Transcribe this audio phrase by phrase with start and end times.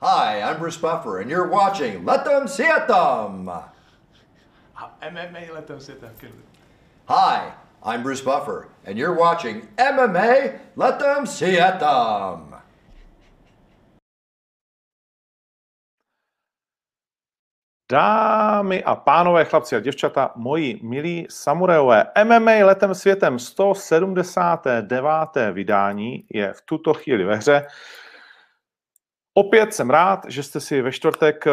[0.00, 3.50] Hi, I'm Bruce Buffer, and you're watching Let Them See It Them.
[5.02, 6.12] MMA Let Them See It Them.
[7.08, 12.54] Hi, I'm Bruce Buffer, and you're watching MMA Let Them See It Them.
[17.90, 25.52] Dámy a pánové, chlapci a děvčata, moji milí samurajové, MMA letem světem 179.
[25.52, 27.66] vydání je v tuto chvíli ve hře.
[29.38, 31.50] Opět jsem rád, že jste si ve čtvrtek eh,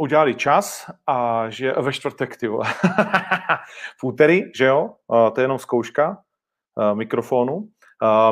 [0.00, 2.64] udělali čas a že ve čtvrtek, ty vole.
[4.00, 6.18] v úterý, že jo, eh, to je jenom zkouška
[6.80, 7.68] eh, mikrofonu.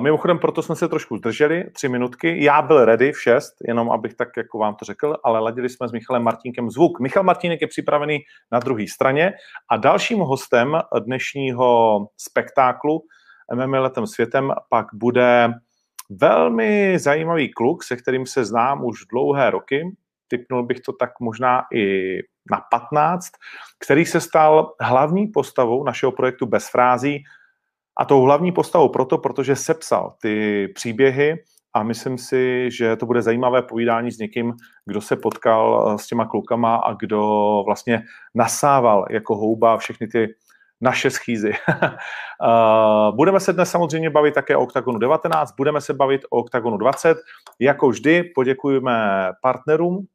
[0.00, 2.44] Mimochodem, proto jsme se trošku zdrželi, tři minutky.
[2.44, 5.88] Já byl ready v šest, jenom abych tak jako vám to řekl, ale ladili jsme
[5.88, 7.00] s Michalem Martínkem zvuk.
[7.00, 8.18] Michal Martínek je připravený
[8.52, 9.32] na druhé straně
[9.70, 13.00] a dalším hostem dnešního spektáklu
[13.54, 15.54] MMA letem světem pak bude
[16.20, 19.96] velmi zajímavý kluk, se kterým se znám už dlouhé roky.
[20.28, 22.18] Typnul bych to tak možná i
[22.50, 23.30] na 15,
[23.84, 27.24] který se stal hlavní postavou našeho projektu Bez frází,
[27.98, 31.36] a tou hlavní postavou proto, protože sepsal ty příběhy
[31.74, 34.52] a myslím si, že to bude zajímavé povídání s někým,
[34.86, 37.22] kdo se potkal s těma klukama a kdo
[37.66, 38.02] vlastně
[38.34, 40.34] nasával jako houba všechny ty
[40.84, 41.52] naše schýzy.
[42.42, 46.76] Eh, budeme se dnes samozřejmě bavit také o OKTAGONu 19, budeme se bavit o OKTAGONu
[46.76, 47.18] 20.
[47.60, 50.06] Jako vždy poděkujeme partnerům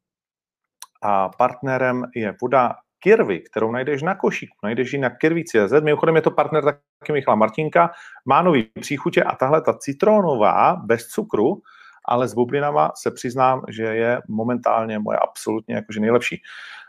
[1.02, 5.74] a partnerem je voda kirvy, kterou najdeš na košíku, najdeš ji na kirví.cz.
[5.84, 7.92] Mimochodem je to partner taky Michala Martinka,
[8.26, 11.62] má nový příchutě a tahle ta citronová bez cukru,
[12.06, 16.42] ale s bublinama se přiznám, že je momentálně moje absolutně jakože nejlepší.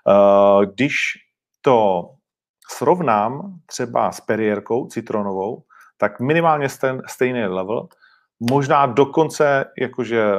[0.09, 0.97] Eh, když
[1.61, 2.11] to
[2.71, 5.63] srovnám třeba s periérkou citronovou,
[5.99, 7.89] tak minimálně ten stejný level,
[8.51, 10.35] možná dokonce, jakože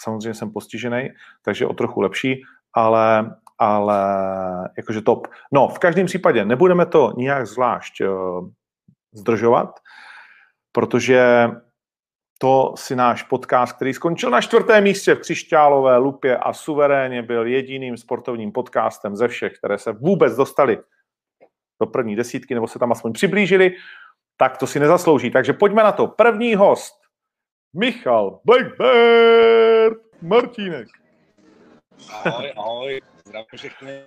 [0.00, 1.08] samozřejmě jsem postižený,
[1.44, 2.42] takže o trochu lepší,
[2.74, 3.98] ale ale
[4.76, 5.26] jakože top.
[5.52, 8.48] No, v každém případě nebudeme to nijak zvlášť uh,
[9.12, 9.80] zdržovat,
[10.72, 11.48] protože
[12.38, 17.46] to si náš podcast, který skončil na čtvrtém místě v křišťálové lupě a suverénně byl
[17.46, 20.78] jediným sportovním podcastem ze všech, které se vůbec dostali
[21.82, 23.76] do první desítky, nebo se tam aspoň přiblížili,
[24.36, 25.30] tak to si nezaslouží.
[25.30, 26.06] Takže pojďme na to.
[26.06, 26.94] První host,
[27.74, 30.88] Michal Blackbird Martínek.
[32.24, 33.00] Ahoj, ahoj.
[33.26, 34.02] Zdravím všechny.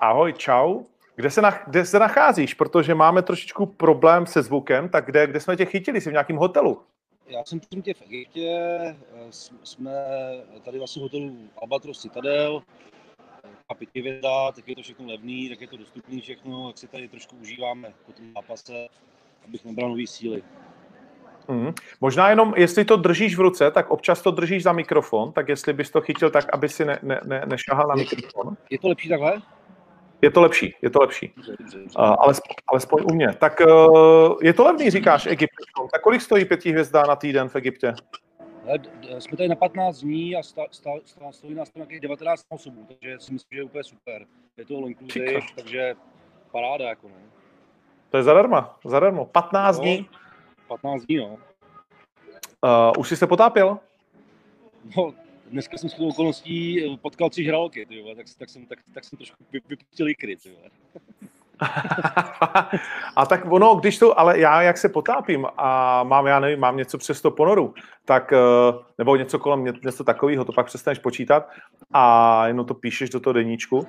[0.00, 0.84] Ahoj, čau.
[1.16, 2.54] Kde se, nach, kde se nacházíš?
[2.54, 6.00] Protože máme trošičku problém se zvukem, tak kde, kde jsme tě chytili?
[6.00, 6.82] Jsi v nějakém hotelu?
[7.26, 8.96] Já jsem tě v Egyptě, eh,
[9.62, 9.92] jsme
[10.64, 12.62] tady vlastně v hotelu Albatros Citadel,
[13.70, 16.88] a pěti věda, tak je to všechno levný, tak je to dostupný všechno, tak si
[16.88, 18.86] tady trošku užíváme po tom zápase,
[19.44, 20.42] abych nabral nový síly.
[21.48, 21.72] Mm.
[22.00, 25.72] Možná jenom, jestli to držíš v ruce, tak občas to držíš za mikrofon, tak jestli
[25.72, 28.56] bys to chytil tak, aby si ne, ne, ne, nešahal na mikrofon.
[28.70, 29.42] Je to lepší takhle?
[30.22, 31.32] Je to lepší, je to lepší.
[31.36, 31.98] Dobře, dobře, dobře.
[31.98, 33.28] Uh, alespoň, alespoň u mě.
[33.38, 35.54] Tak uh, je to levný, říkáš, Egypt.
[35.92, 37.94] Tak kolik stojí pětí hvězda na týden v Egyptě?
[39.18, 42.86] Jsme tady na 15 dní a sta, sta, sta, stojí nás to nějakých 19 osobů,
[42.88, 44.26] takže si myslím, že je úplně super.
[44.56, 45.94] Je to all inclusive, takže
[46.52, 47.14] paráda jako ne.
[48.10, 49.24] To je zadarma, zadarmo.
[49.24, 49.82] 15 no.
[49.82, 50.08] dní.
[50.68, 51.38] 15 dní, no.
[52.64, 53.78] Uh, už jsi se potápěl?
[54.96, 55.14] No,
[55.46, 59.16] dneska jsem s okolností eh, potkal tři žralky, tyjo, tak, tak, jsem, tak, tak jsem
[59.16, 60.36] trošku vypustil ikry.
[63.16, 66.76] a tak ono, když to, ale já jak se potápím a mám, já nevím, mám
[66.76, 68.38] něco přes to ponoru, tak, eh,
[68.98, 71.48] nebo něco kolem něco takového, to pak přestaneš počítat
[71.92, 73.86] a jenom to píšeš do toho deníčku,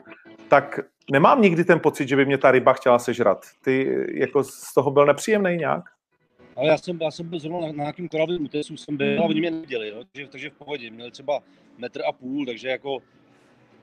[0.47, 0.79] tak
[1.11, 3.45] nemám nikdy ten pocit, že by mě ta ryba chtěla sežrat.
[3.63, 5.83] Ty jako z toho byl nepříjemný nějak?
[6.55, 9.25] Ale já jsem, já jsem byl zrovna na, na nějakým koralovém útesu, jsem byl a
[9.25, 10.03] oni mě neviděli, jo?
[10.11, 10.91] Takže, takže v pohodě.
[10.91, 11.39] Měli třeba
[11.77, 12.99] metr a půl, takže jako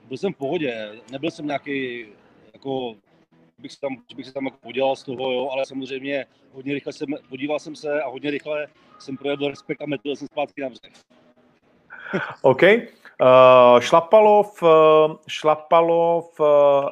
[0.07, 0.91] byl jsem v pohodě.
[1.11, 2.05] Nebyl jsem nějaký,
[2.53, 2.95] jako,
[3.59, 5.49] bych se tam, bych se tam jako podělal z toho, jo?
[5.51, 8.67] ale samozřejmě hodně rychle jsem, podíval jsem se a hodně rychle
[8.99, 10.93] jsem projel respekt a metl jsem zpátky na břeh.
[12.41, 12.61] OK.
[12.63, 14.63] Uh, šlapalo, v,
[15.27, 16.41] šlapalo v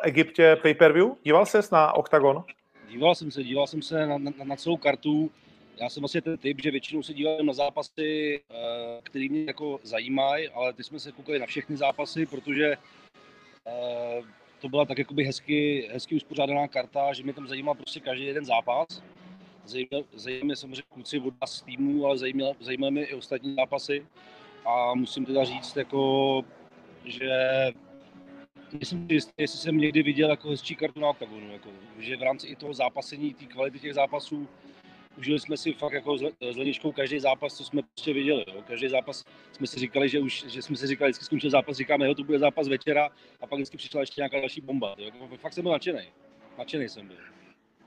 [0.04, 1.08] Egyptě pay-per-view?
[1.24, 2.44] Díval ses na Octagon?
[2.90, 5.32] Díval jsem se, díval jsem se na, na, na celou kartu
[5.80, 9.80] já jsem vlastně ten typ, že většinou se dívám na zápasy, eh, které mě jako
[9.84, 12.78] zajímají, ale ty jsme se koukali na všechny zápasy, protože
[13.68, 14.22] eh,
[14.60, 18.46] to byla tak jakoby hezky, hezky uspořádaná karta, že mě tam zajímal prostě každý jeden
[18.46, 19.04] zápas.
[19.66, 24.06] Zajímaly mě samozřejmě kluci od nás týmu, ale zajímaly, zajímaly mě i ostatní zápasy.
[24.66, 26.42] A musím teda říct, jako,
[27.06, 27.30] že
[28.80, 31.70] Myslím, jistý, jestli jsem někdy viděl jako hezčí kartu na oktagonu, jako,
[32.00, 34.48] že v rámci i toho zápasení, té kvality těch zápasů,
[35.18, 38.46] užili jsme si fakt jako s Leničkou každý zápas, co jsme prostě viděli.
[38.48, 38.64] Jo.
[38.68, 42.08] Každý zápas jsme si říkali, že už, že jsme si říkali, vždycky skončil zápas, říkáme,
[42.08, 43.10] jo, to bude zápas večera
[43.42, 44.96] a pak vždycky přišla ještě nějaká další bomba.
[44.98, 45.06] Jo.
[45.06, 46.02] Jako fakt jsem byl nadšený.
[46.58, 47.18] Nadšený jsem byl.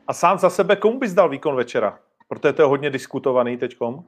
[0.06, 2.00] A sám za sebe komu bys dal výkon večera?
[2.28, 4.04] Protože to je hodně diskutovaný teďkom.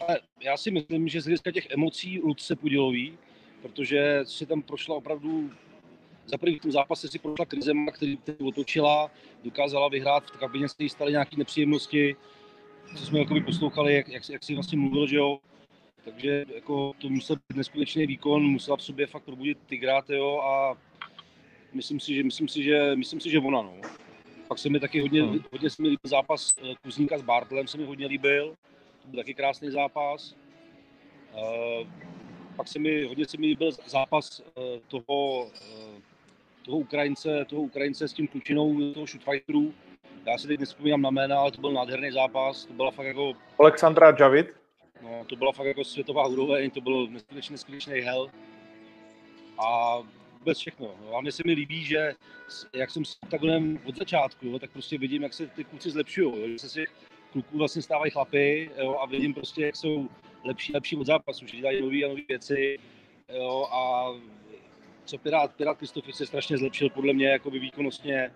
[0.00, 3.18] Ale já si myslím, že z hlediska těch emocí Luce Pudilový,
[3.62, 5.50] protože si tam prošla opravdu
[6.26, 9.10] za první v tom zápase si prošla krizema, který, který otočila,
[9.44, 12.16] dokázala vyhrát, v kabině se jí staly nějaké nepříjemnosti,
[12.96, 15.38] co jsme jakoby poslouchali, jak, jak, jak si vlastně mluvil, že jo.
[16.04, 20.76] Takže jako to musel být neskutečný výkon, musela v sobě fakt probudit tygrát, jo, a
[21.72, 23.74] myslím si, že, myslím si, že, myslím si, že ona, no.
[24.48, 25.38] Pak se mi taky hodně, hmm.
[25.52, 28.54] hodně se mi líbil zápas eh, Kuzníka s Bartlem, se mi hodně líbil.
[29.02, 30.36] To byl taky krásný zápas.
[31.34, 31.88] Uh,
[32.56, 35.50] pak se mi, hodně se mi líbil zápas uh, toho, uh,
[36.64, 39.74] toho Ukrajince, toho Ukrajince s tím klučinou, toho shootfighteru.
[40.26, 42.64] Já si teď nespomínám na jména, ale to byl nádherný zápas.
[42.64, 43.32] To byla fakt jako...
[43.58, 44.46] Alexandra Javid?
[45.02, 48.30] No, to byla fakt jako světová úroveň, to byl neskutečný, neskutečný hell.
[49.58, 49.98] A
[50.38, 50.94] vůbec všechno.
[51.04, 52.14] No, a mně se mi líbí, že
[52.74, 56.52] jak jsem s takhle od začátku, jo, tak prostě vidím, jak se ty kluci zlepšují,
[56.52, 56.84] že se si
[57.32, 60.08] kluků vlastně stávají chlapy jo, a vidím prostě, jak jsou
[60.44, 62.78] lepší, lepší od zápasu, že dělají nové a nové věci
[63.34, 64.06] jo, a
[65.04, 68.34] co Pirát, Pirát Kristofic se strašně zlepšil podle mě jako výkonnostně,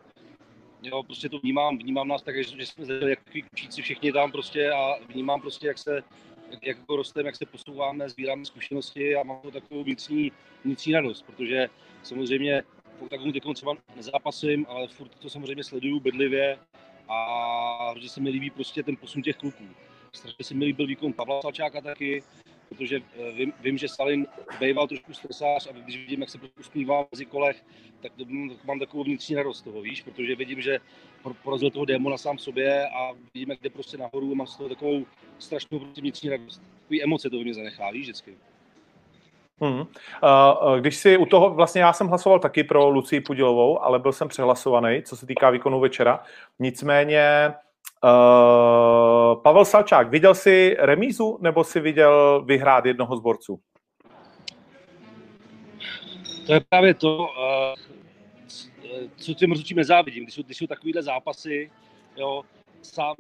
[0.82, 3.19] jo, prostě to vnímám, vnímám nás tak, že, jsme zde jak
[3.50, 6.03] kučíci všichni tam prostě a vnímám prostě, jak se,
[6.50, 10.32] jak, jak jako rosteme, jak se posouváme, sbíráme zkušenosti a mám to takovou vnitřní,
[10.65, 11.69] vnitřní radost, protože
[12.03, 12.62] samozřejmě
[13.00, 16.59] v takovou teď třeba nezápasím, ale furt to samozřejmě sleduju bedlivě
[17.09, 19.64] a že se mi líbí prostě ten posun těch kluků.
[20.12, 22.23] Strašně se mi líbil výkon Pavla Salčáka taky,
[22.69, 24.26] protože eh, vím, vím že Stalin
[24.61, 27.65] býval trošku stresář a když vidím, jak se usmívá mezi kolech,
[28.03, 28.12] tak
[28.65, 30.79] mám takovou vnitřní radost toho, víš, protože vidím, že
[31.43, 34.69] porazil toho démona sám sobě a vidím, jak jde prostě nahoru a mám z toho
[34.69, 35.06] takovou
[35.38, 36.62] strašnou prostě vnitřní radost.
[36.81, 38.35] Takový emoce to mě zanechá, víš, vždycky.
[39.61, 39.85] Hmm.
[40.81, 44.29] Když si u toho, vlastně já jsem hlasoval taky pro Lucii Pudilovou, ale byl jsem
[44.29, 46.23] přehlasovaný, co se týká výkonu večera.
[46.59, 47.53] Nicméně
[48.05, 53.61] uh, Pavel Salčák, viděl jsi remízu nebo si viděl vyhrát jednoho z borců?
[56.47, 57.29] To je právě to, uh,
[59.17, 61.71] co těm rozhodčím nezávidím, když jsou, když jsou takovýhle zápasy,
[62.17, 62.43] jo,
[62.83, 63.17] sám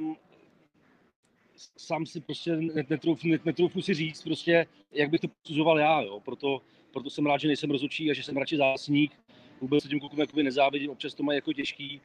[1.76, 2.56] sám si prostě
[2.88, 6.20] netroufnu, netroufnu si říct, prostě, jak bych to posuzoval já, jo.
[6.20, 6.60] Proto,
[6.92, 9.12] proto jsem rád, že nejsem rozhodčí a že jsem radši zásník.
[9.60, 12.00] Vůbec se tím klukům nezávidím, občas to mají jako těžký,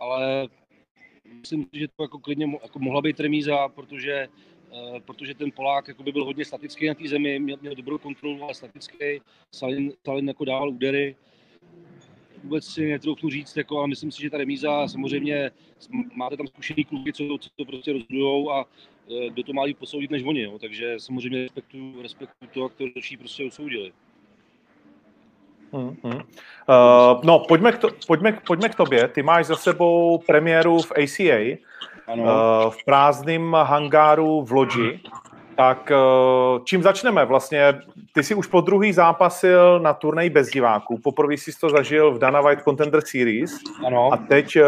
[0.00, 0.48] ale
[1.40, 4.28] myslím, že to jako klidně jako mohla být remíza, protože,
[4.70, 7.98] uh, protože ten Polák jako by byl hodně statický na té zemi, měl, měl dobrou
[7.98, 9.20] kontrolu, ale statický.
[9.54, 11.16] Salin, Salin jako dával údery,
[12.46, 15.50] vůbec si netroufnu říct, jako, ale myslím si, že ta remíza, samozřejmě
[16.14, 18.68] máte tam zkušený kluky, co, co to prostě rozhodujou a
[19.10, 20.58] e, kdo to má posoudit než oni, jo.
[20.58, 23.92] takže samozřejmě respektuju, respektuju to, jak to prostě usoudili.
[25.72, 26.20] Hmm, hmm.
[26.68, 29.08] Uh, no, pojďme k, to, pojďme, pojďme k tobě.
[29.08, 31.58] Ty máš za sebou premiéru v ACA,
[32.06, 32.22] ano.
[32.22, 35.00] Uh, v prázdném hangáru v Lodži.
[35.56, 37.24] Tak uh, čím začneme?
[37.24, 37.80] Vlastně
[38.12, 40.98] ty jsi už po druhý zápasil na turnej bez diváků.
[40.98, 43.50] Poprvé jsi to zažil v Dana White Contender Series
[43.86, 44.12] ano.
[44.12, 44.62] a teď uh,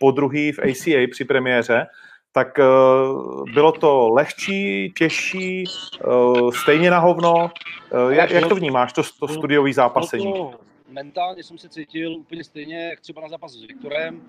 [0.00, 1.86] po druhý v ACA při premiéře.
[2.32, 5.64] Tak uh, bylo to lehčí, těžší,
[6.06, 7.34] uh, stejně na hovno.
[7.34, 10.32] Uh, jak, jak to vnímáš, to, to studiový zápasení?
[10.32, 10.54] To,
[10.88, 14.22] mentálně jsem se cítil úplně stejně, jak třeba na zápas s Viktorem.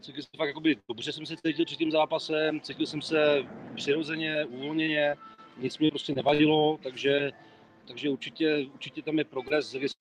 [0.00, 4.44] Cítil jsem fakt jakoby, dobře jsem se cítil před tím zápasem, cítil jsem se přirozeně,
[4.44, 5.16] uvolněně,
[5.58, 7.32] nic mi prostě nevadilo, takže
[7.88, 9.94] takže určitě, určitě tam je progres z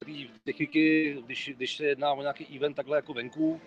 [0.43, 3.61] techniky, když, když se jedná o nějaký event takhle jako venku.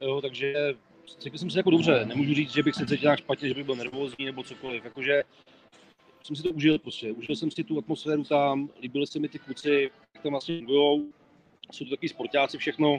[0.00, 0.74] Jo, takže
[1.18, 2.04] cítil jsem se jako dobře.
[2.04, 4.84] Nemůžu říct, že bych se cítil nějak špatně, že bych byl nervózní nebo cokoliv.
[4.84, 5.22] Jakože
[6.22, 7.12] jsem si to užil prostě.
[7.12, 11.06] Užil jsem si tu atmosféru tam, líbily se mi ty kluci, jak tam vlastně fungujou.
[11.72, 12.98] Jsou to takový sportáci všechno.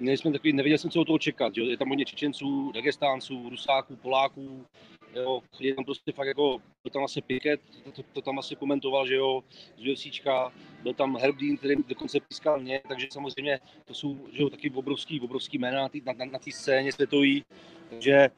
[0.00, 1.54] Měli jsme takový, nevěděl jsem, co od toho čekat.
[1.54, 1.62] Že?
[1.62, 4.66] Je tam hodně Čečenců, Dagestánců, Rusáků, Poláků,
[5.14, 7.60] jo, je tam prostě fakt jako, byl tam asi Piket,
[7.94, 9.42] to, to, tam asi komentoval, že jo,
[9.76, 14.42] z UFCčka, byl tam Herb Dean, který dokonce pískal mě, takže samozřejmě to jsou, že
[14.42, 17.44] jo, taky obrovský, obrovský jména na té na, na, na scéně světový,
[17.90, 18.28] takže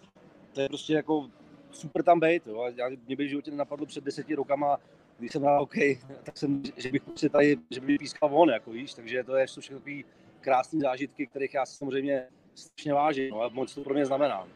[0.52, 1.30] to je prostě jako
[1.70, 2.72] super tam být, jo.
[2.76, 4.78] Já, mě by v životě nenapadlo před deseti rokama,
[5.18, 5.74] když jsem hrál OK,
[6.22, 9.46] tak jsem, že bych prostě tady, že by pískal on, jako víš, takže to je
[9.46, 10.04] všechno takový
[10.40, 14.46] krásné zážitky, kterých já se samozřejmě strašně vážím, no, a moc to pro mě znamená.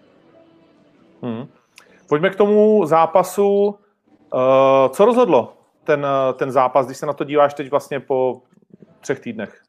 [1.23, 1.49] Hmm.
[2.09, 3.79] Pojďme k tomu zápasu.
[4.35, 8.43] Uh, co rozhodlo ten, uh, ten zápas, když se na to díváš teď vlastně po
[9.01, 9.63] třech týdnech?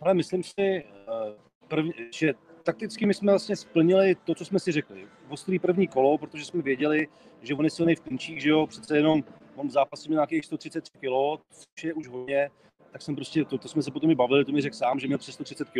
[0.00, 0.84] Ale myslím si,
[1.68, 5.06] první, že takticky my jsme vlastně splnili to, co jsme si řekli.
[5.28, 7.08] Ostrý první kolo, protože jsme věděli,
[7.42, 9.24] že on je silný v klinčích, že jo, přece jenom
[9.56, 12.50] on v zápase měl nějakých 133 kg, což je už hodně,
[12.96, 15.06] tak jsem prostě, to, to jsme se potom i bavili, to mi řekl sám, že
[15.06, 15.76] měl přes 130 kg,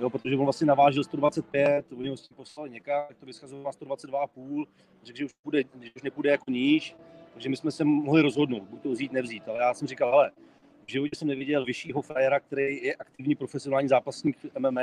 [0.00, 3.64] jo, protože on vlastně navážil 125, oni ho s tím poslali někam, tak to vyschazoval
[3.64, 4.64] na 122,5,
[5.04, 6.96] řekl, že už, půjde, že už nepůjde jako níž,
[7.32, 10.30] takže my jsme se mohli rozhodnout, buď to vzít, nevzít, ale já jsem říkal, hele,
[10.86, 14.82] v životě jsem neviděl vyššího frajera, který je aktivní profesionální zápasník MMA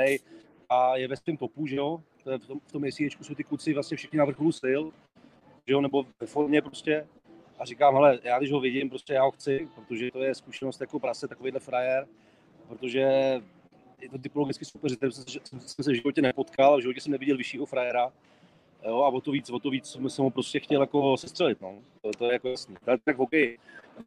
[0.68, 3.96] a je ve svém topu, že jo, v tom, v tom jsou ty kluci vlastně
[3.96, 4.92] všichni na vrcholu styl,
[5.66, 7.06] že jo, nebo ve formě prostě,
[7.58, 10.80] a říkám, hele, já když ho vidím, prostě já ho chci, protože to je zkušenost
[10.80, 12.06] jako prase, takovýhle frajer,
[12.68, 13.00] protože
[14.00, 15.12] je to typologicky super, že jsem,
[15.44, 18.12] jsem, jsem se v životě nepotkal, v životě jsem neviděl vyššího frajera,
[18.86, 21.74] jo, a o to víc, o to víc jsem ho prostě chtěl jako sestřelit, no.
[22.02, 22.76] To, to je jako jasný.
[22.84, 23.32] Tak, tak OK,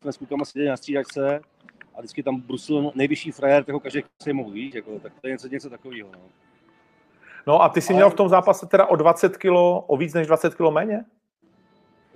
[0.02, 1.42] jsme s klukama seděli na střídačce
[1.96, 5.28] a vždycky tam brusil nejvyšší frajer, tak ho každý se mohl víc, jako, tak to
[5.28, 6.22] je něco, něco takového, no.
[7.48, 7.98] No a ty jsi Ale...
[7.98, 9.52] měl v tom zápase teda o 20 kg,
[9.88, 11.06] o víc než 20 kg méně?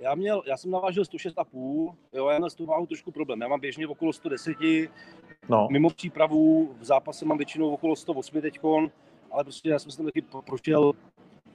[0.00, 3.40] Já, měl, já jsem navážil 106,5, jo, já měl s tou váhou trošku problém.
[3.40, 4.56] Já mám běžně okolo 110,
[5.48, 5.68] no.
[5.70, 8.90] mimo přípravu, v zápase mám většinou okolo 108 teďkon,
[9.30, 10.92] ale prostě já jsem se tam taky prošel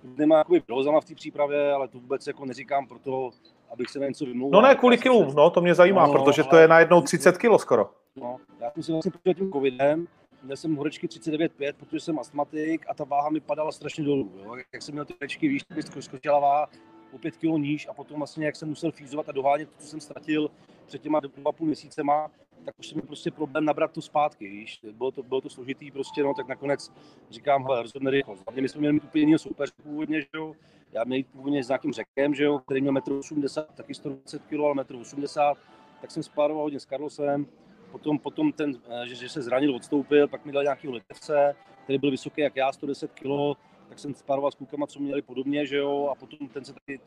[0.03, 0.61] nemá jakoby
[1.01, 3.29] v té přípravě, ale to vůbec jako neříkám proto,
[3.71, 4.61] abych se na něco vymlouval.
[4.61, 7.59] No ne, kvůli kilům, no to mě zajímá, no, protože to je najednou 30 kilo
[7.59, 7.89] skoro.
[8.15, 10.07] No, já jsem si vlastně prošel tím covidem,
[10.43, 14.31] měl jsem horečky 39,5, protože jsem astmatik a ta váha mi padala strašně dolů.
[14.43, 14.55] Jo.
[14.73, 16.69] Jak jsem měl ty horečky, mi skočila váha
[17.11, 19.87] o 5 kg níž a potom vlastně, jak jsem musel fízovat a dohánět to, co
[19.87, 20.51] jsem ztratil
[20.85, 22.31] před těma dva půl měsícema,
[22.65, 24.79] tak už jsem prostě problém nabrat to zpátky, víš.
[24.91, 26.91] Bylo to, bylo to složitý prostě, no, tak nakonec
[27.29, 28.43] říkám, hele, rozhodne rychlost.
[28.47, 30.53] Hlavně my jsme měli mít úplně jiného soupeře původně, že jo.
[30.91, 34.53] Já měl původně s nějakým řekem, že jo, který měl 1,80 m, taky 120 kg,
[34.53, 35.55] ale 1,80 m,
[36.01, 37.47] tak jsem spároval hodně s Carlosem,
[37.91, 41.99] potom, potom ten, eh, že, že, se zranil, odstoupil, pak mi dal nějaký letevce, který
[41.99, 43.57] byl vysoký jak já, 110 kg,
[43.89, 46.99] tak jsem sparoval s klukama, co měli podobně, že jo, a potom ten se taky,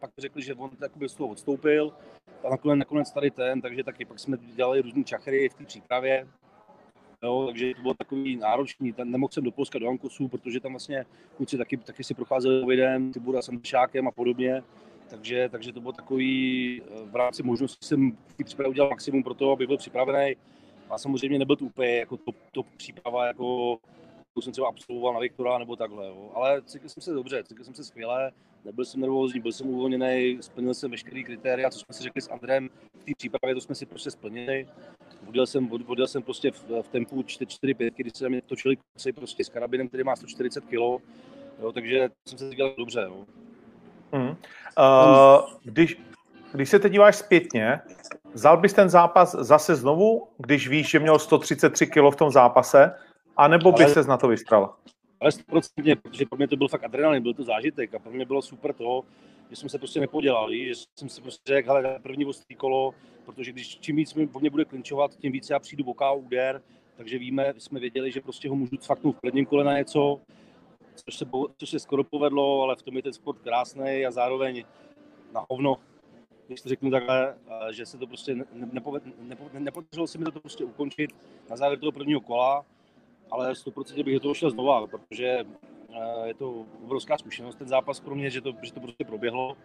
[0.00, 0.70] pak řekli, že on
[1.06, 1.92] z toho odstoupil
[2.44, 6.28] a nakonec, nakonec tady ten, takže taky pak jsme dělali různé čachry v té přípravě,
[7.22, 10.72] Jo, takže to bylo takový náročný, ten, nemohl jsem do Polska do Ankosu, protože tam
[10.72, 11.06] vlastně
[11.36, 14.62] kluci taky, taky si procházeli covidem, Tibura s Andršákem a podobně,
[15.10, 19.52] takže, takže to bylo takový, v rámci možností jsem v přípravě udělal maximum pro to,
[19.52, 20.36] aby byl připravený.
[20.90, 23.78] A samozřejmě nebyl to úplně jako top, top příprava, jako
[24.40, 26.06] jsem třeba absolvoval na Viktora nebo takhle.
[26.06, 26.30] Jo.
[26.34, 28.32] Ale cítil jsem se dobře, cítil jsem se skvěle,
[28.64, 32.30] nebyl jsem nervózní, byl jsem uvolněný, splnil jsem veškeré kritéria, co jsme si řekli s
[32.30, 32.68] Andrem
[33.00, 34.66] v té přípravě, to jsme si prostě splnili.
[35.22, 39.44] Vodil jsem, vodil jsem prostě v, v tempu 4-5, když se mě točili kluci prostě
[39.44, 43.00] s karabinem, který má 140 kg, jo, takže jsem se dělal dobře.
[43.00, 43.24] Jo.
[44.12, 44.28] Hmm.
[44.28, 44.36] Uh,
[45.62, 46.00] když,
[46.52, 47.80] když se teď díváš zpětně,
[48.32, 52.94] vzal bys ten zápas zase znovu, když víš, že měl 133 kg v tom zápase,
[53.38, 54.74] a nebo by se na to vystral?
[55.20, 58.24] Ale 100%, protože pro mě to byl fakt adrenalin, byl to zážitek a pro mě
[58.24, 59.02] bylo super to,
[59.50, 63.52] že jsem se prostě nepodělal, že jsem si prostě řekl, hele, první ostrý kolo, protože
[63.52, 66.62] když čím víc mi po mě bude klinčovat, tím víc já přijdu boká úder,
[66.96, 70.20] takže víme, jsme věděli, že prostě ho můžu cvaknout v prvním kole na něco,
[70.94, 71.24] což se,
[71.56, 74.64] což se skoro povedlo, ale v tom je ten sport krásný a zároveň
[75.32, 75.76] na hovno,
[76.46, 77.34] když to řeknu takhle,
[77.70, 78.36] že se to prostě
[79.52, 81.10] nepodařilo se mi to prostě ukončit
[81.50, 82.64] na závěr toho prvního kola,
[83.30, 85.26] ale 100% bych to šel znova, protože
[85.94, 89.56] eh, je to obrovská zkušenost ten zápas pro mě, že to, že to prostě proběhlo.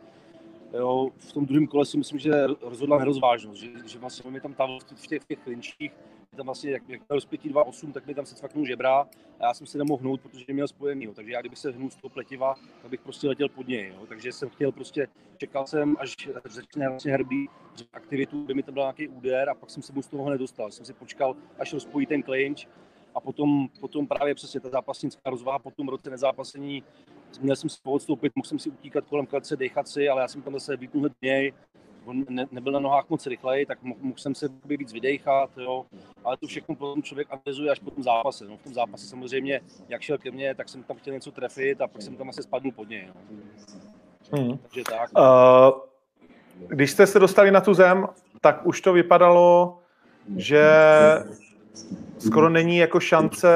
[0.74, 4.54] Jo, v tom druhém kole si myslím, že rozhodla nerozvážnost, že, že vlastně mi tam
[4.54, 5.92] tam v těch, v těch klinčích,
[6.36, 9.08] tam vlastně, jak, jak měl rozpětí 2,8, tak mi tam se cvaknul žebra
[9.40, 11.06] a já jsem si nemohl hnout, protože měl spojený.
[11.06, 11.14] Jo.
[11.14, 13.94] Takže já kdybych se hnul z toho pletiva, tak bych prostě letěl pod něj.
[13.96, 14.06] Jo.
[14.06, 17.50] Takže jsem chtěl prostě, čekal jsem, až začne vlastně herbí
[17.94, 20.72] aktivitu, by mi tam byl nějaký úder a pak jsem se mu z toho nedostal.
[20.72, 22.68] Jsem si počkal, až rozpojí ten clinch
[23.16, 26.84] a potom, potom právě přesně ta zápasnická rozvaha po tom roce nezápasení,
[27.42, 30.42] měl jsem si odstoupit, mohl jsem si utíkat kolem klece, dechat si, ale já jsem
[30.42, 31.54] tam zase vítnul dněj,
[32.06, 35.86] on ne, nebyl na nohách moc rychleji, tak mohl, mohl jsem se víc vydechat, jo.
[36.24, 38.46] ale to všechno potom člověk analyzuje až po tom zápase.
[38.46, 38.58] No.
[38.58, 41.88] V tom zápase samozřejmě, jak šel ke mně, tak jsem tam chtěl něco trefit a
[41.88, 43.08] pak jsem tam asi spadnul pod něj.
[43.08, 43.14] No.
[44.40, 44.58] Hmm.
[44.58, 45.10] Takže tak.
[45.18, 45.80] Uh,
[46.68, 48.08] když jste se dostali na tu zem,
[48.42, 49.80] tak už to vypadalo,
[50.36, 50.64] že
[52.20, 53.48] skoro není jako šance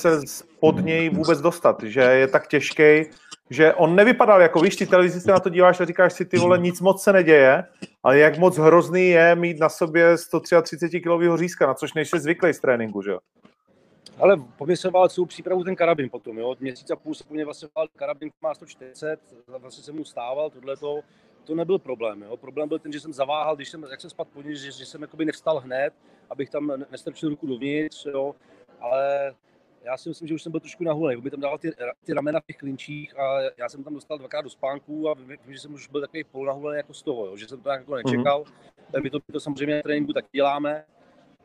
[0.00, 0.20] se
[0.60, 3.04] pod něj vůbec dostat, že je tak těžký,
[3.50, 6.38] že on nevypadal jako, víš, ty televizi se na to díváš a říkáš si, ty
[6.38, 7.64] vole, nic moc se neděje,
[8.02, 12.54] ale jak moc hrozný je mít na sobě 133 kg řízka, na což nejsi zvyklý
[12.54, 13.18] z tréninku, že jo?
[14.18, 16.54] Ale po mě se celou přípravu ten karabin potom, jo.
[16.60, 19.20] Měsíc a půl se po mě vlastně karabin, má 140,
[19.58, 21.00] vlastně jsem mu stával, tohleto,
[21.44, 22.22] to nebyl problém.
[22.22, 22.36] Jo.
[22.36, 25.02] Problém byl ten, že jsem zaváhal, když jsem, jak jsem spadl po že, že jsem
[25.02, 25.94] jakoby nevstal hned,
[26.30, 28.34] abych tam nestrčil ruku dovnitř, jo.
[28.80, 29.34] ale
[29.84, 31.20] já si myslím, že už jsem byl trošku nahulený.
[31.20, 31.72] by tam dával ty,
[32.04, 35.38] ty ramena v těch klinčích a já jsem tam dostal dvakrát do spánku a vím,
[35.48, 38.42] že jsem už byl takový polonahulený jako z toho, jo, že jsem to jako nečekal.
[38.42, 39.02] Mm-hmm.
[39.02, 40.84] My, to, my to samozřejmě na tréninku tak děláme,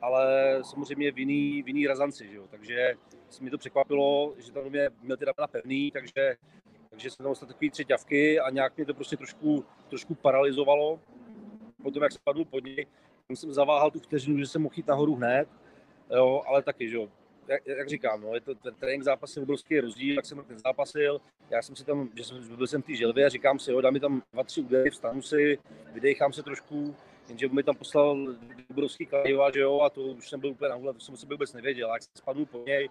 [0.01, 2.47] ale samozřejmě v jiný, v jiný razanci, že jo.
[2.49, 2.95] takže
[3.41, 6.35] mi to překvapilo, že tam mě měl ty ramena pevný, takže,
[6.99, 10.99] takže jsem tam dostal takový tři ťavky a nějak mě to prostě trošku, trošku paralizovalo.
[11.83, 12.87] Potom, jak spadl pod něj,
[13.29, 15.47] jsem zaváhal tu vteřinu, že jsem mohl jít nahoru hned,
[16.15, 17.07] jo, ale taky, že jo,
[17.47, 20.59] jak, jak říkám, no, je to, ten trénink zápas je obrovský rozdíl, jak jsem ten
[20.59, 21.21] zápasil.
[21.49, 23.81] Já jsem si tam, že jsem, byl jsem v té želvě a říkám si, jo,
[23.81, 25.57] dám mi tam dva, tři údery, vstanu si,
[25.93, 26.95] vydechám se trošku,
[27.29, 28.35] jenže mi tam poslal
[28.69, 31.53] obrovský kladiva, že jo, a to už jsem byl úplně na to jsem si vůbec
[31.53, 32.89] nevěděl, jak jsem spadnul po něj,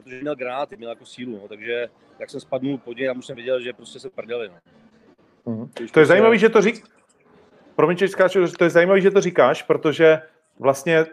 [0.00, 1.88] protože měl granáty, měl jako sílu, no, takže
[2.18, 4.54] jak jsem spadnul po něj, já už jsem věděl, že prostě se prdeli, no.
[5.46, 5.90] Mm-hmm.
[5.90, 6.84] To je zajímavé, že to řík...
[7.76, 8.08] Promiň, že
[8.58, 10.22] to je zajímavé, že to říkáš, protože
[10.58, 11.06] vlastně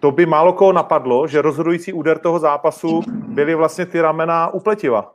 [0.00, 4.60] to by málo koho napadlo, že rozhodující úder toho zápasu byly vlastně ty ramena u
[4.60, 5.14] pletiva.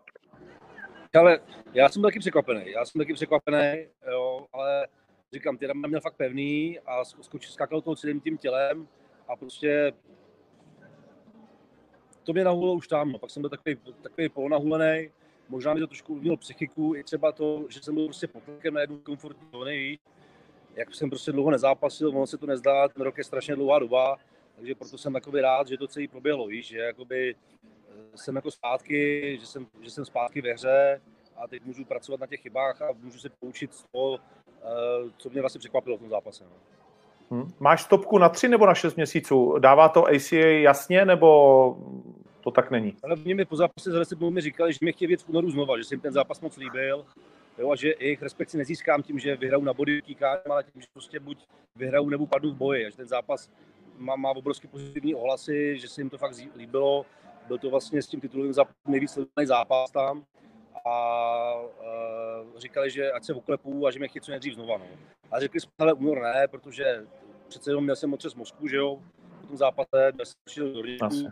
[1.20, 1.40] Ale
[1.74, 4.88] já jsem taky překvapený, já jsem taky překvapený, jo, ale
[5.34, 8.88] říkám, ty ramena měl fakt pevný a skočil, skákal toho celým tím tělem
[9.28, 9.94] a prostě
[12.24, 13.20] to mě nahulo už tam, no.
[13.20, 15.10] pak jsem byl takový, takový polonahulený,
[15.50, 18.82] možná mi to trošku uvěděl psychiku, i třeba to, že jsem byl prostě pod na
[18.82, 20.00] jednu komfortní zóny,
[20.76, 24.18] jak jsem prostě dlouho nezápasil, ono se to nezdá, ten rok je strašně dlouhá doba,
[24.56, 28.52] takže proto jsem jakoby rád, že to celý proběhlo, víš, že jakoby eh, jsem jako
[28.52, 31.02] zpátky, že jsem, že jsem zpátky ve hře
[31.36, 35.30] a teď můžu pracovat na těch chybách a můžu se poučit z toho, eh, co
[35.30, 36.44] mě vlastně překvapilo v tom zápase.
[36.44, 36.52] No.
[37.32, 37.52] Hmm.
[37.60, 39.60] Máš stopku na tři nebo na šest měsíců?
[39.60, 41.78] Dává to ACA jasně, nebo
[42.42, 42.96] to tak není?
[43.04, 45.52] Ale mě mi po zápase za 10 mi říkali, že mě chtějí věc v únoru
[45.52, 47.06] znova, že jsem ten zápas moc líbil,
[47.58, 50.02] jo, a že jejich respekci nezískám tím, že vyhraju na body
[50.50, 51.46] ale tím, že prostě buď
[51.76, 53.50] vyhraju nebo padnu v boji, a že ten zápas
[53.98, 57.06] má, má obrovský pozitivní ohlasy, že se jim to fakt líbilo.
[57.48, 58.54] Byl to vlastně s tím titulovým
[58.88, 60.24] nejvíc sledovaný zápas tam
[60.86, 64.78] a uh, říkali, že ať se oklepu a že mě chtějí co nejdřív znova.
[64.78, 64.86] No.
[65.32, 67.06] A řekli jsme, ale únor ne, protože
[67.52, 69.00] přece jenom měl jsem otřes mozku, že jo,
[69.42, 71.32] po tom zápase, měl jsem přišel do rýku,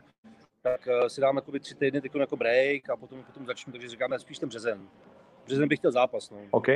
[0.61, 4.19] tak uh, si dáme jako tři týdny jako break a potom, potom začnu, takže říkáme
[4.19, 4.89] spíš ten březen.
[5.45, 6.37] Březen bych chtěl zápas, no.
[6.51, 6.67] OK.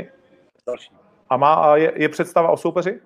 [0.67, 0.91] Další.
[1.29, 3.01] A má, je, je představa o soupeři?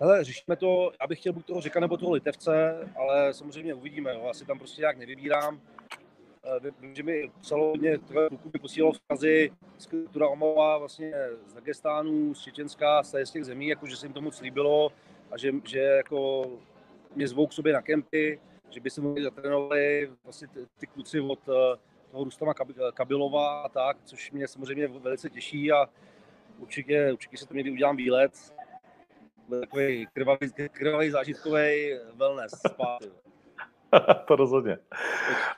[0.00, 4.26] Hele, řešíme to, abych chtěl buď toho řeka nebo toho litevce, ale samozřejmě uvidíme, jo.
[4.30, 5.60] asi tam prostě nějak nevybírám.
[6.44, 11.12] Eh, vím, že mi psalo hodně kluků mi posílalo vzkazy z Tura Omova vlastně
[11.46, 14.92] z Dagestánu, z Čečenska, z těch zemí, jako že se jim to moc líbilo
[15.30, 16.46] a že, že jako
[17.14, 21.20] mě zvou k sobě na kempy, že by se mohli zatrénovali vlastně ty, ty kluci
[21.20, 21.78] od eh,
[22.10, 22.54] toho Rustama
[22.94, 25.88] Kabilova a tak, což mě samozřejmě velice těší a
[26.58, 28.54] určitě, určitě se to někdy udělám výlet
[29.60, 33.02] takový krvavý, krvavý zážitkový wellness spát.
[34.26, 34.78] to rozhodně.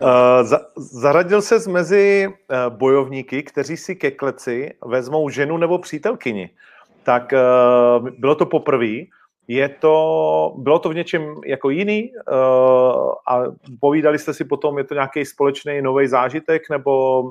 [0.01, 0.09] Uh,
[0.42, 6.51] za, zaradil se mezi uh, bojovníky, kteří si ke kleci vezmou ženu nebo přítelkyni.
[7.03, 8.97] Tak uh, bylo to poprvé.
[9.49, 12.35] Je to, bylo to v něčem jako jiný uh,
[13.29, 13.42] a
[13.81, 17.23] povídali jste si potom, je to nějaký společný nový zážitek nebo,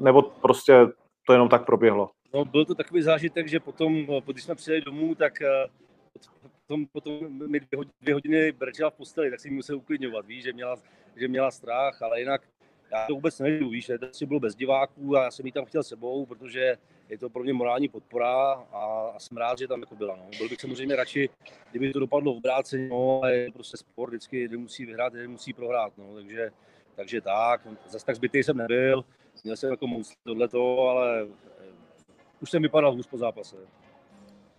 [0.00, 0.86] nebo prostě
[1.26, 2.10] to jenom tak proběhlo?
[2.34, 5.32] No, byl to takový zážitek, že potom, když jsme přijeli domů, tak
[6.70, 10.44] potom, potom mi dvě hodiny, dvě hodiny brčela v posteli, tak si musel uklidňovat, víš,
[10.44, 10.76] že měla,
[11.16, 12.42] že měla strach, ale jinak
[12.92, 15.64] já to vůbec nejdu, víš, to si bylo bez diváků a já jsem ji tam
[15.64, 16.76] chtěl sebou, protože
[17.08, 20.16] je to pro mě morální podpora a, a jsem rád, že tam jako byla.
[20.16, 20.30] No.
[20.38, 21.28] Byl bych samozřejmě radši,
[21.70, 25.30] kdyby to dopadlo v obráceně, no, ale je prostě sport, vždycky jeden musí vyhrát, jeden
[25.30, 26.50] musí prohrát, no, takže,
[26.94, 29.04] takže tak, zase tak zbytý jsem nebyl,
[29.44, 31.64] měl jsem jako monster tohleto, ale eh,
[32.40, 33.56] už jsem vypadal hůř po zápase.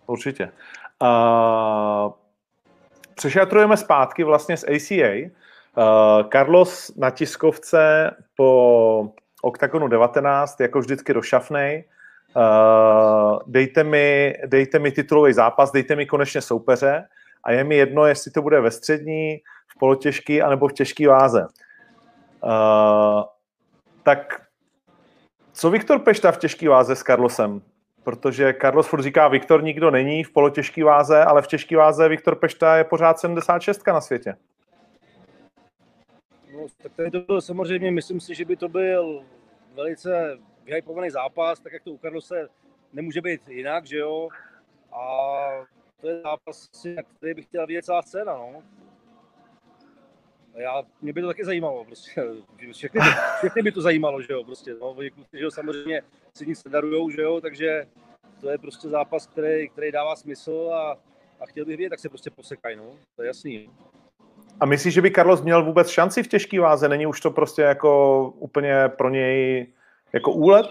[0.06, 0.52] Určitě.
[1.02, 2.12] Uh,
[3.14, 5.30] přešatrujeme zpátky vlastně z ACA.
[5.76, 9.08] Uh, Carlos na tiskovce po
[9.42, 11.84] OKTAGONu 19, jako vždycky došafnej.
[12.36, 17.04] Uh, dejte, mi, dejte mi titulový zápas, dejte mi konečně soupeře
[17.44, 19.36] a je mi jedno, jestli to bude ve střední,
[19.68, 21.46] v polotěžký anebo v těžký váze.
[22.42, 23.22] Uh,
[24.02, 24.42] tak
[25.52, 27.62] co Viktor Pešta v těžký váze s Carlosem?
[28.04, 32.36] Protože Carlos furt říká, Viktor nikdo není v polotěžké váze, ale v těžké váze Viktor
[32.36, 34.36] Pešta je pořád 76 na světě.
[36.52, 39.24] No, tak tady to byl samozřejmě, myslím si, že by to byl
[39.74, 42.48] velice vyhypovaný zápas, tak jak to u Carlose
[42.92, 44.28] nemůže být jinak, že jo?
[44.92, 45.02] A
[46.00, 46.70] to je zápas,
[47.16, 48.62] který bych chtěl vidět celá scéna, no.
[50.54, 52.24] Já, mě by to taky zajímalo, prostě.
[52.72, 53.00] Všechny,
[53.38, 54.74] všechny by to zajímalo, že jo, prostě.
[54.74, 56.02] No, kluci, že jo, samozřejmě
[56.36, 57.86] si nic nedarujou, že jo, takže
[58.40, 60.98] to je prostě zápas, který, který dává smysl a,
[61.40, 62.84] a chtěl bych vědět, tak se prostě posekají, no.
[63.16, 63.70] To je jasný.
[64.60, 66.88] A myslíš, že by Carlos měl vůbec šanci v těžké váze?
[66.88, 69.66] Není už to prostě jako úplně pro něj
[70.12, 70.66] jako úlet?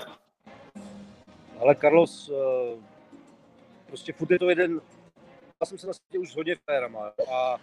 [1.59, 2.77] Ale Carlos, eh,
[3.87, 4.81] prostě furt je to jeden,
[5.61, 7.57] já jsem se na světě už hodně férama a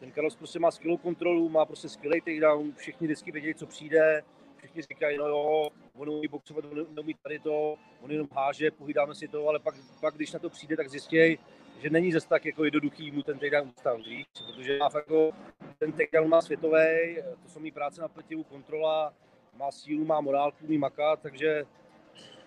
[0.00, 4.22] ten Carlos prostě má skvělou kontrolu, má prostě skvělý takedown, všichni vždycky vědějí, co přijde,
[4.56, 9.14] všichni říkají, no jo, on umí boxovat, on umí tady to, on jenom háže, pohydáme
[9.14, 11.38] si to, ale pak, pak když na to přijde, tak zjistějí,
[11.82, 15.30] že není zase tak jako jednoduchý mu ten takedown ustavit, víš, protože má jako,
[15.78, 19.14] ten takedown má světový, to jsou mý práce na pletivu, kontrola,
[19.56, 21.64] má sílu, má morálku, umí makat, takže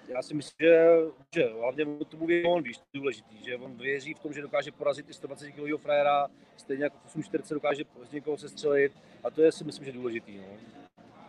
[0.07, 0.97] já si myslím, že,
[1.35, 4.41] že hlavně tomu věří on, víš, to je důležitý, že on věří v tom, že
[4.41, 8.91] dokáže porazit i 120 kg frajera, stejně jako 840 dokáže z někoho sestřelit
[9.23, 10.37] a to je si myslím, že důležitý.
[10.37, 10.43] No.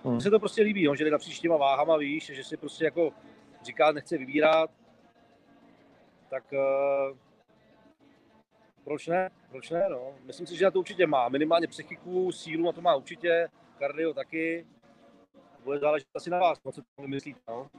[0.04, 0.14] Hmm.
[0.14, 2.84] Mně se to prostě líbí, no, že jde napříč těma váhama, víš, že si prostě
[2.84, 3.12] jako
[3.62, 4.70] říká, nechce vybírat,
[6.30, 7.16] tak uh,
[8.84, 9.30] proč ne?
[9.50, 10.14] Proč ne, no?
[10.24, 11.28] Myslím si, že na to určitě má.
[11.28, 14.66] Minimálně psychiku, sílu na to má určitě, kardio taky.
[15.64, 17.70] Bude záležet asi na vás, no, co to myslíte, no?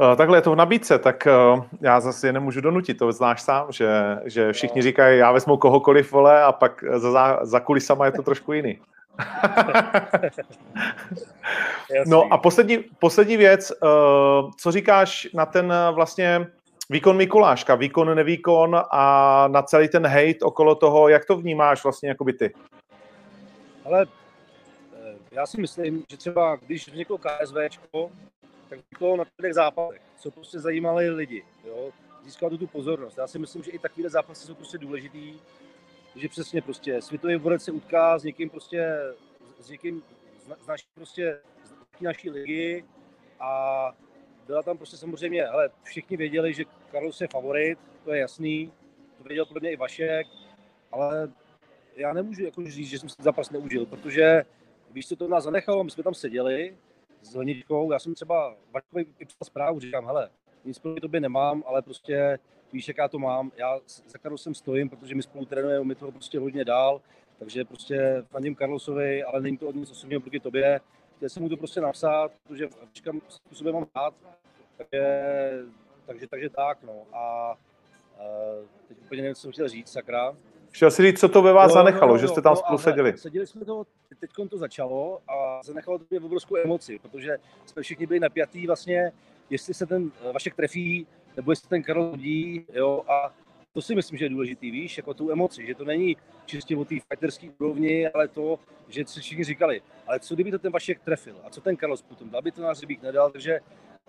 [0.00, 1.32] Eh, takhle je to v nabídce, tak eh,
[1.80, 6.12] já zase je nemůžu donutit, to znáš sám, že, že všichni říkají, já vezmu kohokoliv,
[6.12, 8.78] vole, a pak za, za kulisama je to trošku jiný.
[12.06, 13.76] no a poslední, poslední věc, eh,
[14.56, 16.46] co říkáš na ten vlastně
[16.90, 22.08] výkon Mikuláška, výkon, nevýkon a na celý ten hate okolo toho, jak to vnímáš vlastně
[22.08, 22.54] jako by ty?
[23.84, 24.06] Ale
[25.32, 28.10] já si myslím, že třeba když vzniklo KSVčko,
[28.68, 31.90] tak to na těch zápasech, co prostě zajímali lidi, jo,
[32.24, 33.18] získalo to tu pozornost.
[33.18, 35.40] Já si myslím, že i takové zápasy jsou prostě důležitý,
[36.16, 38.98] že přesně prostě světový borec se utká s někým prostě,
[39.60, 40.02] s někým
[40.60, 41.40] z naší prostě,
[41.98, 42.84] z naší ligy
[43.40, 43.92] a
[44.46, 48.72] byla tam prostě samozřejmě, ale všichni věděli, že Carlos je favorit, to je jasný,
[49.18, 50.26] to věděl pro mě i Vašek,
[50.92, 51.32] ale
[51.96, 54.44] já nemůžu jako říct, že jsem si zápas neužil, protože
[54.90, 56.76] víš, co to nás zanechalo, my jsme tam seděli
[57.28, 57.92] s Honičkou.
[57.92, 60.30] Já jsem třeba Vaškovi psal zprávu, říkám, hele,
[60.64, 62.38] nic proti tobě nemám, ale prostě
[62.72, 63.52] víš, jak já to mám.
[63.56, 67.00] Já za Karlosem stojím, protože my spolu trénujeme, mi toho prostě hodně dál,
[67.38, 70.80] takže prostě fandím Karlosovi, ale není to od nic osobního proti tobě.
[71.16, 74.14] Chtěl jsem mu to prostě napsat, protože Vaška způsobem mám rád,
[74.76, 75.02] takže,
[76.06, 77.06] takže, takže tak, no.
[77.12, 77.56] A, a
[78.88, 80.36] teď úplně nevím, co jsem chtěl říct, sakra.
[80.70, 82.78] Chtěl si říct, co to ve vás no, zanechalo, no, že jste tam no, spolu
[82.78, 83.18] seděli.
[83.18, 83.86] Seděli jsme to,
[84.20, 89.12] teď to začalo a zanechalo to mě obrovskou emoci, protože jsme všichni byli napjatí vlastně,
[89.50, 93.34] jestli se ten Vašek trefí, nebo jestli ten Karol hodí, jo, a
[93.72, 96.84] to si myslím, že je důležitý, víš, jako tu emoci, že to není čistě o
[96.84, 101.00] té fighterské úrovni, ale to, že si všichni říkali, ale co kdyby to ten Vašek
[101.00, 101.36] trefil?
[101.44, 103.60] A co ten Carlos potom, dal by to náš Rybík, nedal, takže,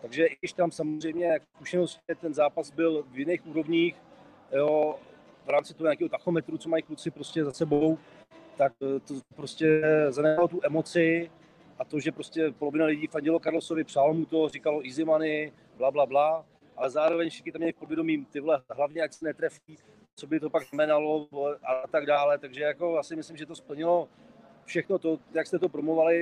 [0.02, 3.96] takže i když tam samozřejmě zkušenost, ten zápas byl v jiných úrovních,
[4.52, 4.96] jo,
[5.50, 7.98] v rámci toho nějakého tachometru, co mají kluci prostě za sebou,
[8.58, 11.32] tak eh, to prostě zanechalo tu emoci
[11.80, 15.92] a to, že prostě polovina lidí fandilo Carlosovi, přálo mu to, říkalo easy money, bla,
[15.92, 16.46] bla, bla,
[16.78, 19.78] ale zároveň všichni tam měli v podvědomí, ty hlavně ať se netrefí,
[20.16, 21.28] co by to pak znamenalo
[21.64, 24.08] a tak dále, takže jako asi myslím, že to splnilo
[24.66, 26.16] všechno to, jak jste to promovali,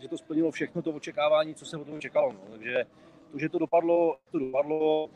[0.00, 2.32] že to splnilo všechno to očekávání, co se o tom čekalo.
[2.32, 2.40] No.
[2.50, 2.86] Takže
[3.32, 5.10] to, že to dopadlo, to dopadlo,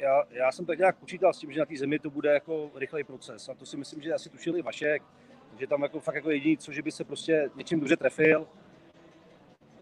[0.00, 2.70] já, já jsem tak nějak počítal s tím, že na té zemi to bude jako
[2.74, 3.48] rychlej proces.
[3.48, 5.02] A to si myslím, že asi tušil i Vašek,
[5.58, 8.48] že tam jako fakt jako jediný, co že by se prostě něčím dobře trefil.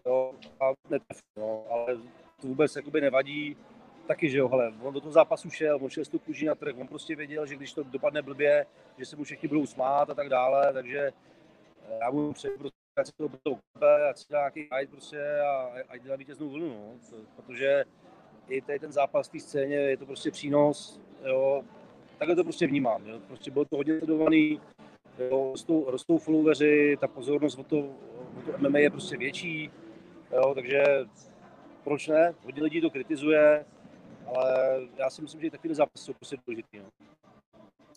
[0.05, 1.97] Jo, a netrefil, no, ale
[2.41, 3.57] to vůbec jakoby nevadí.
[4.07, 6.75] Taky, že jo, hele, on do toho zápasu šel, on šel s kůží na trh,
[6.77, 8.65] on prostě věděl, že když to dopadne blbě,
[8.97, 11.11] že se mu všichni budou smát a tak dále, takže
[11.87, 13.59] eh, já mu přeji prostě, ať se to budou
[14.09, 17.85] ať se nějaký prostě a ať dělá vítěznou vlnu, no, protože
[18.49, 21.63] i tady ten zápas v té scéně je to prostě přínos, jo,
[22.17, 23.19] takhle to prostě vnímám, jo.
[23.27, 24.61] prostě bylo to hodně sledovaný,
[25.19, 29.71] jo, rostou, rostou followeri, ta pozornost o to, o to MMA je prostě větší,
[30.33, 30.83] jo, takže
[31.83, 33.65] proč ne, hodně lidí to kritizuje,
[34.35, 36.77] ale já si myslím, že i takový zápasy jsou prostě důležitý.
[36.77, 36.85] No.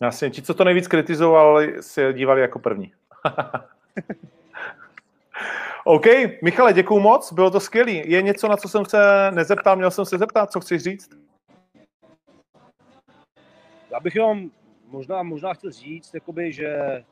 [0.01, 2.93] Jasně, ti, co to nejvíc kritizovali, se dívali jako první.
[5.85, 6.05] OK,
[6.41, 8.03] Michale, děkuju moc, bylo to skvělý.
[8.05, 11.09] Je něco, na co jsem se nezeptal, měl jsem se zeptat, co chceš říct?
[13.91, 14.49] Já bych jenom
[14.87, 17.03] možná, možná chtěl říct, jakoby, že eh,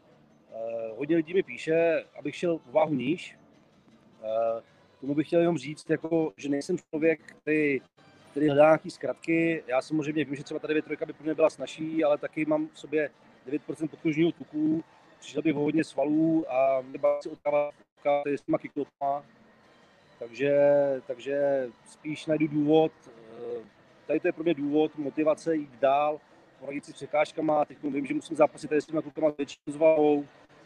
[0.97, 3.37] hodně lidí mi píše, abych šel váhu níž.
[4.23, 4.61] Eh,
[5.01, 7.81] tomu bych chtěl jenom říct, jako, že nejsem člověk, který,
[8.31, 9.63] který hledá nějaký zkratky.
[9.67, 12.67] Já samozřejmě vím, že třeba ta 9 by pro mě byla snažší, ale taky mám
[12.73, 13.09] v sobě
[13.47, 14.83] 9% podkožního tuku,
[15.21, 17.73] přišel bych hodně svalů a mě si odkávat
[18.25, 19.23] s těma kiklopama.
[20.19, 20.55] Takže,
[21.07, 23.63] takže spíš najdu důvod, eh,
[24.07, 26.19] tady to je pro mě důvod, motivace jít dál,
[26.59, 30.25] poradit si překážkama, teď vím, že musím zápasit tady s těma klukama větší zvahou,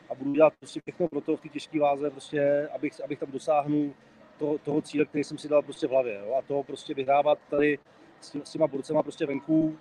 [0.10, 3.32] a budu dělat prostě všechno pro to v té těžké váze, prostě, abych, abych tam
[3.32, 3.94] dosáhnul
[4.38, 6.20] to, toho cíle, který jsem si dal prostě v hlavě.
[6.26, 6.36] Jo?
[6.40, 7.80] A to prostě vyhrávat tady
[8.22, 9.78] s, tím, s těma burcema prostě venku,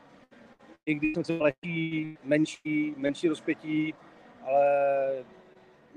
[0.87, 3.95] i když jsem se lehký, menší, menší rozpětí,
[4.44, 5.24] ale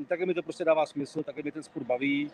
[0.07, 2.31] také mi to prostě dává smysl, také mi ten sport baví,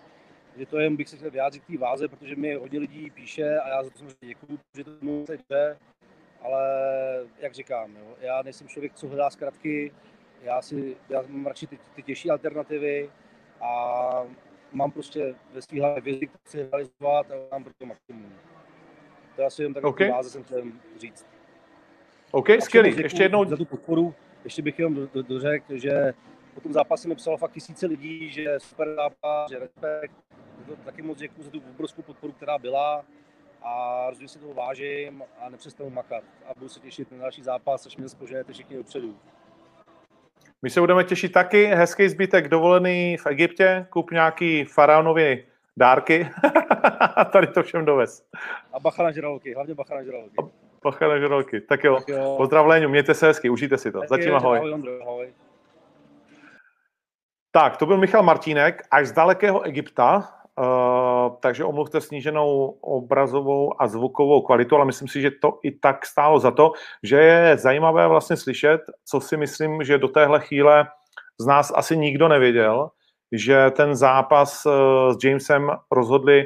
[0.57, 3.59] že to jen bych se chtěl vyjádřit k té váze, protože mi hodně lidí píše
[3.59, 5.77] a já za to samozřejmě děkuju, že to tomu jde,
[6.41, 6.65] ale
[7.39, 9.91] jak říkám, jo, já nejsem člověk, co hledá zkratky,
[10.43, 13.09] já, si, já mám radši ty, ty těžší alternativy
[13.61, 14.23] a
[14.71, 18.33] mám prostě ve svých hlavě věci, které chci realizovat a mám pro to maximum.
[19.35, 20.11] To je asi jen tak okay.
[20.11, 20.63] váze jsem chtěl
[20.97, 21.25] říct.
[22.31, 23.01] OK, skvělý.
[23.01, 23.45] Ještě jednou...
[23.45, 26.13] Za tu podporu, ještě bych jenom dořekl, že
[26.53, 30.13] po tom zápase mi psalo fakt tisíce lidí, že super zápas, že respekt.
[30.67, 33.05] To taky moc děkuji za tu obrovskou podporu, která byla
[33.63, 36.23] a rozhodně si toho vážím a nepřestanu makat.
[36.47, 39.15] A budu se těšit na další zápas, až mě spožujete všichni dopředu.
[40.61, 41.65] My se budeme těšit taky.
[41.65, 43.85] Hezký zbytek dovolený v Egyptě.
[43.89, 45.43] Kup nějaký faraonově
[45.77, 46.29] dárky.
[47.31, 48.25] Tady to všem dovez.
[48.73, 50.35] A bacha na žraloky, hlavně bacha na žraloky.
[50.83, 51.61] Bacha na žraloky.
[51.61, 51.95] Tak jo.
[51.95, 52.33] Tak jo.
[52.37, 53.99] Pozdrav Léňu, mějte se hezky, užijte si to.
[53.99, 54.57] Tak Zatím ahoj.
[54.57, 55.33] ahoj, ahoj.
[57.55, 63.87] Tak, to byl Michal Martínek, až z dalekého Egypta, uh, takže omluvte sníženou obrazovou a
[63.87, 66.71] zvukovou kvalitu, ale myslím si, že to i tak stálo za to,
[67.03, 70.87] že je zajímavé vlastně slyšet, co si myslím, že do téhle chvíle
[71.39, 72.89] z nás asi nikdo nevěděl,
[73.31, 74.73] že ten zápas uh,
[75.13, 76.45] s Jamesem rozhodli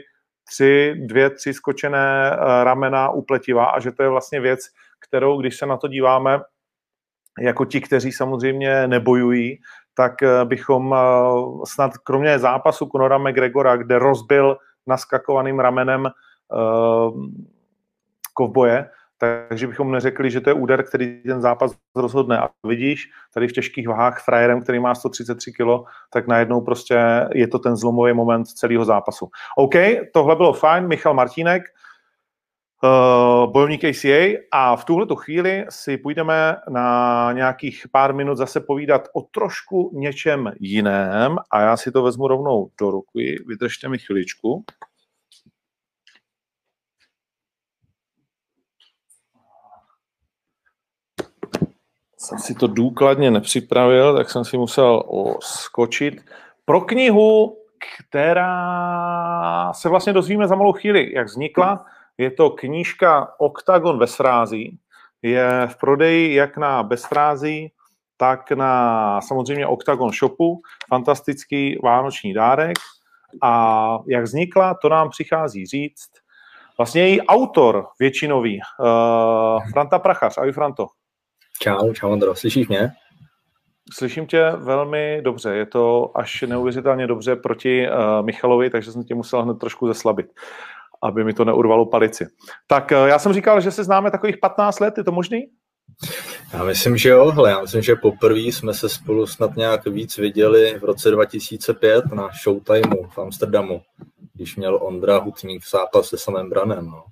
[0.50, 4.60] tři, dvě, tři skočené uh, ramena upletiva a že to je vlastně věc,
[5.00, 6.40] kterou, když se na to díváme,
[7.40, 9.60] jako ti, kteří samozřejmě nebojují,
[9.94, 10.98] tak eh, bychom eh,
[11.66, 14.58] snad kromě zápasu Conora McGregora, kde rozbil
[14.88, 16.08] naskakovaným ramenem
[18.34, 22.39] kovboje, takže bychom neřekli, že to je úder, který ten zápas rozhodne.
[22.39, 25.67] A vidíš, tady v těžkých váhách frajerem, který má 133 kg,
[26.13, 29.30] tak najednou prostě je to ten zlomový moment celého zápasu.
[29.58, 29.75] OK,
[30.13, 31.63] tohle bylo fajn, Michal Martínek,
[32.84, 39.08] uh, bojovník ACA a v tuhle chvíli si půjdeme na nějakých pár minut zase povídat
[39.13, 43.43] o trošku něčem jiném a já si to vezmu rovnou do ruky.
[43.47, 44.65] Vydržte mi chviličku.
[52.28, 55.04] Jsem si to důkladně nepřipravil, tak jsem si musel
[55.40, 56.26] skočit.
[56.66, 57.58] Pro knihu,
[58.10, 61.86] která se vlastně dozvíme za malou chvíli, jak vznikla,
[62.18, 64.80] je to knížka Octagon ve srází.
[65.22, 67.72] Je v prodeji jak na bezfrází,
[68.18, 70.62] tak na samozřejmě Octagon shopu.
[70.90, 72.78] Fantastický vánoční dárek.
[73.42, 76.10] A jak vznikla, to nám přichází říct.
[76.78, 80.38] Vlastně její autor většinový, uh, Franta Prachař.
[80.38, 80.88] Ahoj, Franto.
[81.60, 82.36] Čau, čau, Andro.
[82.36, 82.91] Slyšíš mě?
[83.93, 85.56] Slyším tě velmi dobře.
[85.56, 90.28] Je to až neuvěřitelně dobře proti uh, Michalovi, takže jsem tě musel hned trošku zeslabit
[91.02, 92.28] aby mi to neurvalo palici.
[92.67, 95.39] Tak eh, já jsem říkal, že se známe takových 15 let, je to možný?
[96.54, 100.17] Já myslím, že jo, hele, já myslím, že poprvé jsme se spolu snad nějak víc
[100.17, 103.82] viděli v roce 2005 na Showtimeu v Amsterdamu,
[104.34, 106.86] když měl Ondra Hutník zápas se samým Branem.
[106.86, 107.04] No.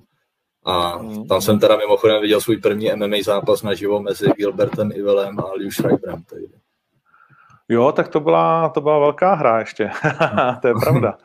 [0.65, 1.27] A mm.
[1.27, 5.71] tam jsem teda mimochodem viděl svůj první MMA zápas naživo mezi Gilbertem Ivelem a Liu
[5.71, 6.23] Schreiberem.
[7.69, 9.91] Jo, tak to byla, to byla velká hra ještě.
[10.61, 11.17] to je pravda.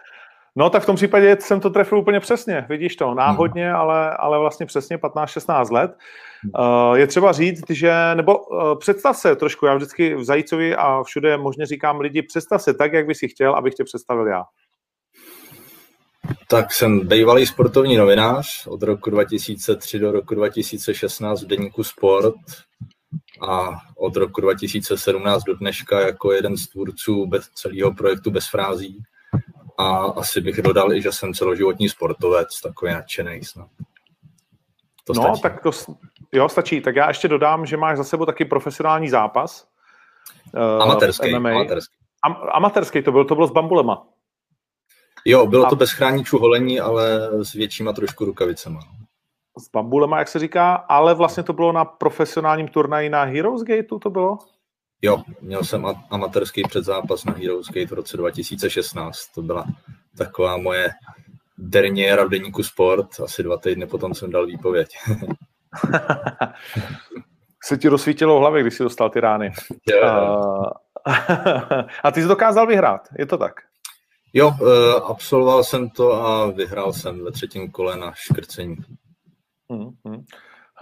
[0.56, 3.76] No tak v tom případě jsem to trefil úplně přesně, vidíš to, náhodně, hmm.
[3.76, 5.96] ale, ale vlastně přesně 15-16 let.
[6.58, 11.02] Uh, je třeba říct, že, nebo uh, představ se trošku, já vždycky v Zajícovi a
[11.02, 14.44] všude možně říkám lidi, představ se tak, jak bys si chtěl, abych tě představil já.
[16.48, 22.34] Tak jsem bývalý sportovní novinář od roku 2003 do roku 2016 v deníku Sport
[23.48, 29.02] a od roku 2017 do dneška jako jeden z tvůrců bez celého projektu Bez frází
[29.78, 33.68] a asi bych dodal i, že jsem celoživotní sportovec, takový nadšený snad.
[35.04, 35.42] To no, stačí.
[35.42, 35.70] tak to
[36.32, 36.80] jo, stačí.
[36.80, 39.68] Tak já ještě dodám, že máš za sebou taky profesionální zápas.
[40.54, 41.50] Uh, amatérský, MMA.
[41.50, 41.96] amatérský.
[42.22, 44.06] Am, amatérský to byl, to bylo s bambulema.
[45.24, 48.80] Jo, bylo to bez chráničů holení, ale s většíma trošku rukavicema.
[49.58, 53.98] S bambulema, jak se říká, ale vlastně to bylo na profesionálním turnaji na Heroes Gateu,
[53.98, 54.38] to bylo?
[55.02, 59.18] Jo, měl jsem amatérský předzápas na Heroes Gate v roce 2016.
[59.34, 59.64] To byla
[60.16, 60.90] taková moje
[61.58, 63.20] derniéra v deníku Sport.
[63.24, 64.88] Asi dva týdny potom jsem dal výpověď.
[67.64, 69.52] se ti rozsvítilo v hlavě, když jsi dostal ty rány.
[69.90, 70.02] Jo.
[72.04, 73.69] a ty jsi dokázal vyhrát, je to tak?
[74.32, 78.76] Jo, eh, absolvoval jsem to a vyhrál jsem ve třetím kole na škrcení.
[79.70, 80.24] Hmm, hmm.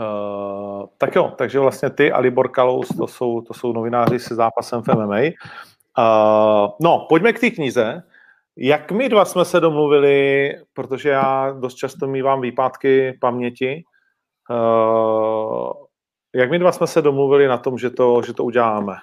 [0.00, 4.34] Uh, tak jo, takže vlastně ty a Libor Kalous, to jsou, to jsou novináři se
[4.34, 5.16] zápasem v MMA.
[5.16, 8.02] Uh, no, pojďme k té knize.
[8.56, 13.82] Jak my dva jsme se domluvili, protože já dost často mývám výpadky paměti,
[14.50, 15.72] uh,
[16.34, 18.94] jak my dva jsme se domluvili na tom, že to, že to uděláme?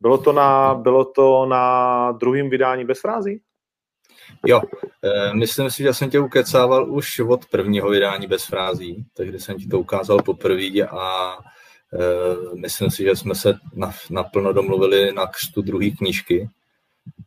[0.00, 3.40] Bylo to na, bylo to na druhém vydání bez frází?
[4.46, 4.60] Jo,
[5.02, 9.56] e, myslím si, že jsem tě ukecával už od prvního vydání bez frází, takže jsem
[9.56, 11.36] ti to ukázal poprvé a
[11.92, 13.54] e, myslím si, že jsme se
[14.10, 16.48] naplno domluvili na křtu druhé knížky,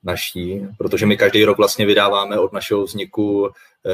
[0.06, 3.92] naší, protože my každý rok vlastně vydáváme od našeho vzniku eh,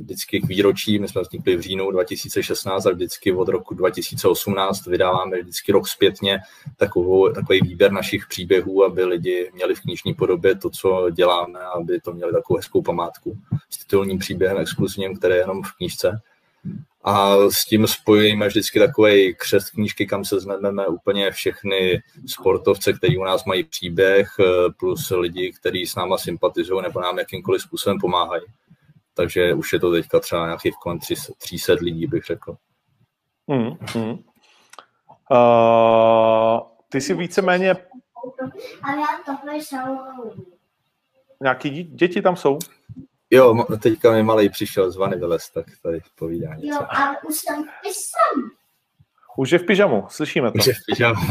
[0.00, 5.40] vždycky k výročí, my jsme vznikli v říjnu 2016 a vždycky od roku 2018 vydáváme
[5.40, 6.38] vždycky rok zpětně
[6.76, 12.00] takovou, takový výběr našich příběhů, aby lidi měli v knižní podobě to, co děláme, aby
[12.00, 13.38] to měli takovou hezkou památku
[13.70, 16.20] s titulním příběhem exkluzivním, který je jenom v knížce
[17.04, 23.18] a s tím spojujeme vždycky takový křest knížky, kam se znameme úplně všechny sportovce, kteří
[23.18, 24.44] u nás mají příběh, eh,
[24.78, 28.42] plus lidi, kteří s náma sympatizují nebo nám jakýmkoliv způsobem pomáhají.
[29.14, 30.98] Takže už je to teďka třeba nějakých kolem
[31.38, 32.56] 300 lidí, bych řekl.
[33.46, 34.18] Mm, mm.
[35.30, 37.76] Uh, ty si víceméně...
[41.42, 42.58] Nějaký děti tam jsou?
[43.34, 46.66] Jo, teďka mi malý přišel z vany vylez, tak tady povídá něco.
[46.66, 48.48] Jo, ale už jsem v pyžamu.
[49.36, 50.58] Už je v pyžamu, slyšíme to.
[50.58, 51.20] Už je v pyžamu.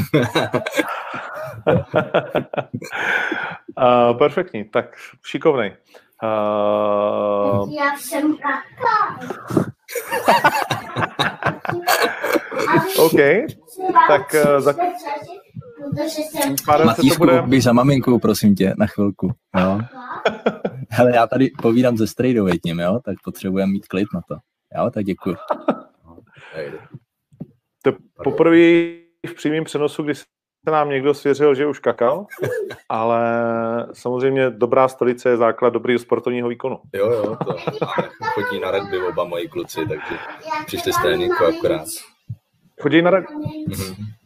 [3.77, 5.77] uh, perfektní, tak šikovnej.
[6.23, 7.73] Uh...
[7.73, 9.17] Já jsem kakal.
[13.05, 13.19] OK,
[14.07, 14.73] tak uh, za...
[16.85, 17.41] Matýšku, bude...
[17.41, 19.31] běž za maminkou, prosím tě, na chvilku.
[19.59, 19.79] Jo?
[20.89, 24.35] Hele, já tady povídám ze strejdovitním, jo, tak potřebujeme mít klid na to.
[24.77, 25.35] Jo, tak děkuji.
[27.83, 27.91] To
[28.23, 28.57] poprvé
[29.27, 30.23] v přímém přenosu, kdy se
[30.71, 32.25] nám někdo svěřil, že už kakal,
[32.89, 33.21] ale
[33.93, 36.79] samozřejmě dobrá stolice je základ dobrého sportovního výkonu.
[36.93, 37.53] Jo, jo, to
[38.33, 40.17] chodí na rugby oba moji kluci, takže
[40.65, 41.87] přišli z tréninku akorát.
[42.81, 43.33] Chodí na rugby?
[43.35, 44.20] Mm-hmm.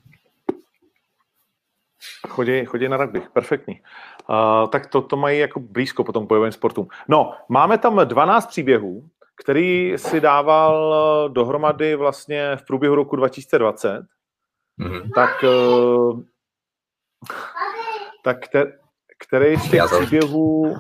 [2.28, 3.82] Chodí, chodí na rugby, perfektní.
[4.30, 6.88] Uh, tak to, to mají jako blízko potom bojovým sportům.
[7.08, 9.10] No, máme tam 12 příběhů,
[9.44, 14.02] který si dával dohromady vlastně v průběhu roku 2020.
[14.80, 15.10] Mm-hmm.
[15.16, 16.22] Tak, uh,
[18.24, 18.66] tak te,
[19.28, 20.76] který z těch příběhů...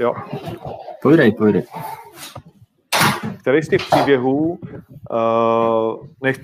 [0.00, 0.14] Jo.
[1.02, 1.64] Pojdej, pojdej.
[3.40, 4.58] Který z těch příběhů,
[5.10, 6.40] uh, nech,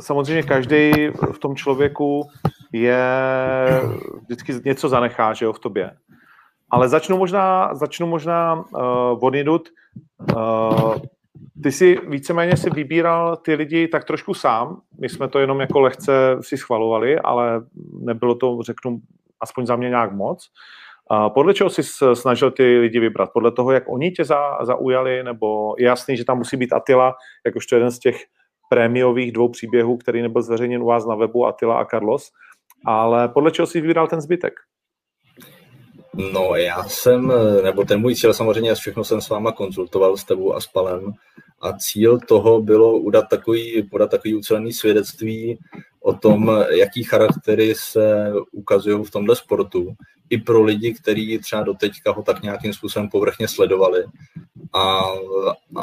[0.00, 2.28] samozřejmě každý v tom člověku
[2.72, 3.06] je
[4.22, 5.90] vždycky něco zanechá, že jo, v tobě.
[6.70, 9.68] Ale začnu možná, začnu možná uh, od jedut.
[10.36, 10.94] Uh,
[11.62, 14.80] ty si víceméně si vybíral ty lidi tak trošku sám.
[15.00, 17.60] My jsme to jenom jako lehce si schvalovali, ale
[18.00, 18.98] nebylo to, řeknu,
[19.40, 20.48] aspoň za mě nějak moc.
[21.10, 21.82] Uh, podle čeho jsi
[22.14, 23.30] snažil ty lidi vybrat?
[23.32, 27.14] Podle toho, jak oni tě za, zaujali, nebo je jasný, že tam musí být Atila,
[27.46, 28.16] jakožto jeden z těch
[28.70, 32.30] prémiových dvou příběhů, který nebyl zveřejněn u vás na webu, Atila a Carlos,
[32.86, 34.52] ale podle čeho jsi vybíral ten zbytek?
[36.32, 37.32] No já jsem,
[37.64, 41.12] nebo ten můj cíl samozřejmě, všechno jsem s váma konzultoval s tebou a s Palem
[41.60, 45.58] a cíl toho bylo udat takový, podat takový ucelený svědectví
[46.00, 49.94] o tom, jaký charaktery se ukazují v tomhle sportu
[50.30, 54.04] i pro lidi, kteří třeba do teďka ho tak nějakým způsobem povrchně sledovali
[54.72, 55.00] a,
[55.76, 55.82] a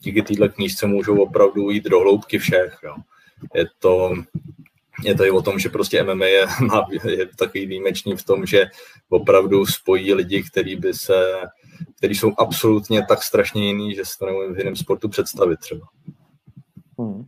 [0.00, 2.78] díky téhle knížce můžou opravdu jít do hloubky všech.
[2.84, 2.94] Jo.
[3.54, 4.14] Je to,
[5.02, 8.46] je to i o tom, že prostě MMA je, má, je takový výjimečný v tom,
[8.46, 8.66] že
[9.08, 11.34] opravdu spojí lidi, kteří by se,
[11.96, 15.86] kteří jsou absolutně tak strašně jiný, že si to nemůžu v jiném sportu představit třeba.
[16.98, 17.26] Hmm.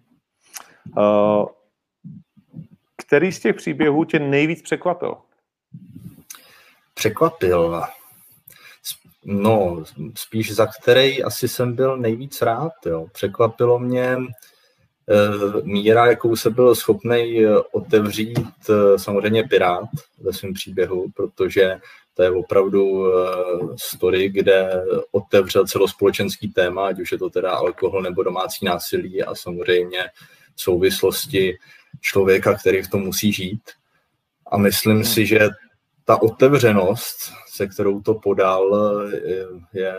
[0.96, 1.46] Uh,
[2.96, 5.14] který z těch příběhů tě nejvíc překvapil?
[6.94, 7.82] Překvapil?
[9.24, 12.72] No, spíš za který asi jsem byl nejvíc rád.
[12.86, 13.06] Jo.
[13.12, 14.16] Překvapilo mě
[15.62, 19.88] míra, jakou se byl schopný eh, otevřít eh, samozřejmě Pirát
[20.18, 21.80] ve svém příběhu, protože
[22.14, 23.06] to je opravdu
[23.76, 29.34] story, kde otevřel celospolečenský téma, ať už je to teda alkohol nebo domácí násilí a
[29.34, 30.04] samozřejmě
[30.56, 31.58] souvislosti
[32.00, 33.62] člověka, který v tom musí žít.
[34.46, 35.48] A myslím si, že
[36.04, 37.16] ta otevřenost,
[37.48, 38.92] se kterou to podal,
[39.72, 39.96] je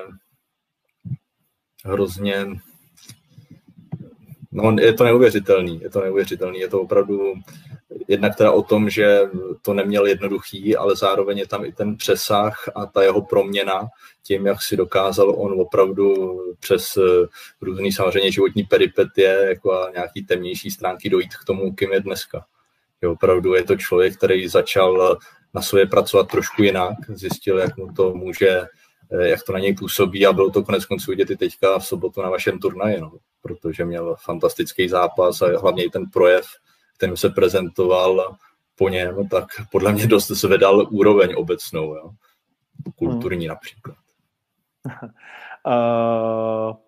[1.85, 2.47] hrozně
[4.57, 7.33] No, je to neuvěřitelný, je to neuvěřitelný, je to opravdu
[8.07, 9.21] jednak teda o tom, že
[9.61, 13.87] to neměl jednoduchý, ale zároveň je tam i ten přesah a ta jeho proměna
[14.23, 17.27] tím, jak si dokázal on opravdu přes eh,
[17.61, 22.45] různý samozřejmě životní peripetie jako a nějaký temnější stránky dojít k tomu, kým je dneska.
[23.01, 25.17] Je opravdu je to člověk, který začal
[25.53, 28.61] na sobě pracovat trošku jinak, zjistil, jak mu to může,
[29.11, 31.85] eh, jak to na něj působí a bylo to konec konců vidět i teďka v
[31.85, 33.11] sobotu na vašem turnaji, no,
[33.47, 36.45] protože měl fantastický zápas a hlavně i ten projev,
[36.97, 38.35] kterým se prezentoval
[38.77, 42.09] po něm, tak podle mě dost zvedal úroveň obecnou, jo.
[42.95, 43.47] kulturní hmm.
[43.47, 43.95] například.
[45.65, 46.75] Uh,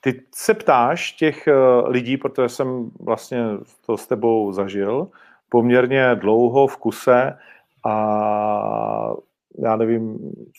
[0.00, 3.44] ty se ptáš těch uh, lidí, protože jsem vlastně
[3.86, 5.08] to s tebou zažil
[5.48, 7.38] poměrně dlouho v kuse
[7.86, 9.14] a
[9.58, 10.18] já nevím,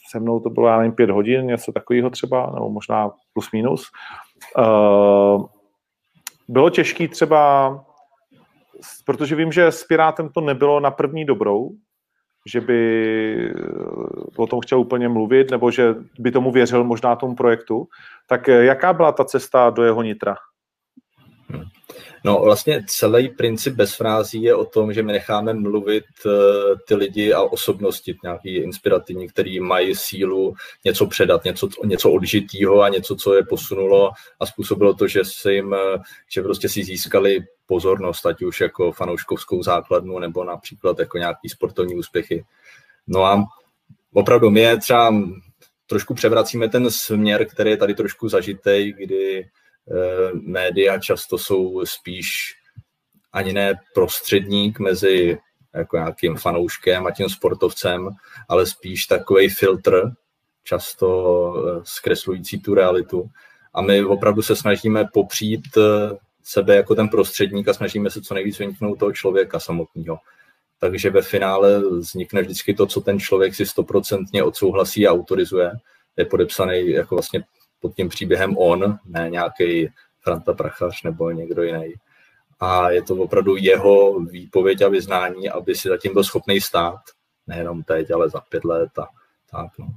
[0.09, 3.81] se mnou to bylo, já nevím, pět hodin, něco takového třeba, nebo možná plus minus.
[3.81, 4.26] Uh,
[6.47, 7.85] bylo těžké třeba,
[9.05, 11.71] protože vím, že s Pirátem to nebylo na první dobrou,
[12.47, 12.79] že by
[13.49, 13.53] eh,
[14.37, 17.87] o tom chtěl úplně mluvit, nebo že by tomu věřil možná tomu projektu.
[18.27, 20.35] Tak eh, jaká byla ta cesta do jeho nitra?
[22.23, 26.31] No vlastně celý princip bez frází je o tom, že my necháme mluvit uh,
[26.87, 30.53] ty lidi a osobnosti nějaký inspirativní, který mají sílu
[30.85, 35.53] něco předat, něco, něco odžitýho a něco, co je posunulo a způsobilo to, že se
[35.53, 35.75] jim,
[36.31, 41.95] že prostě si získali pozornost, ať už jako fanouškovskou základnu nebo například jako nějaký sportovní
[41.95, 42.45] úspěchy.
[43.07, 43.43] No a
[44.13, 45.15] opravdu my je třeba
[45.87, 49.45] trošku převracíme ten směr, který je tady trošku zažitej, kdy Eh,
[50.33, 52.27] média často jsou spíš
[53.33, 55.37] ani ne prostředník mezi
[55.75, 58.09] jako nějakým fanouškem a tím sportovcem,
[58.49, 60.11] ale spíš takový filtr,
[60.63, 63.29] často eh, zkreslující tu realitu.
[63.73, 68.33] A my opravdu se snažíme popřít eh, sebe jako ten prostředník a snažíme se co
[68.33, 70.17] nejvíc vyniknout toho člověka samotného.
[70.79, 75.71] Takže ve finále vznikne vždycky to, co ten člověk si stoprocentně odsouhlasí a autorizuje.
[76.17, 77.43] Je podepsaný jako vlastně
[77.79, 79.89] pod tím příběhem on, ne nějaký
[80.21, 81.93] Franta Prachař nebo někdo jiný.
[82.59, 86.99] A je to opravdu jeho výpověď a vyznání, aby si zatím byl schopný stát,
[87.47, 89.07] nejenom teď, ale za pět let a
[89.51, 89.77] tak.
[89.79, 89.87] No.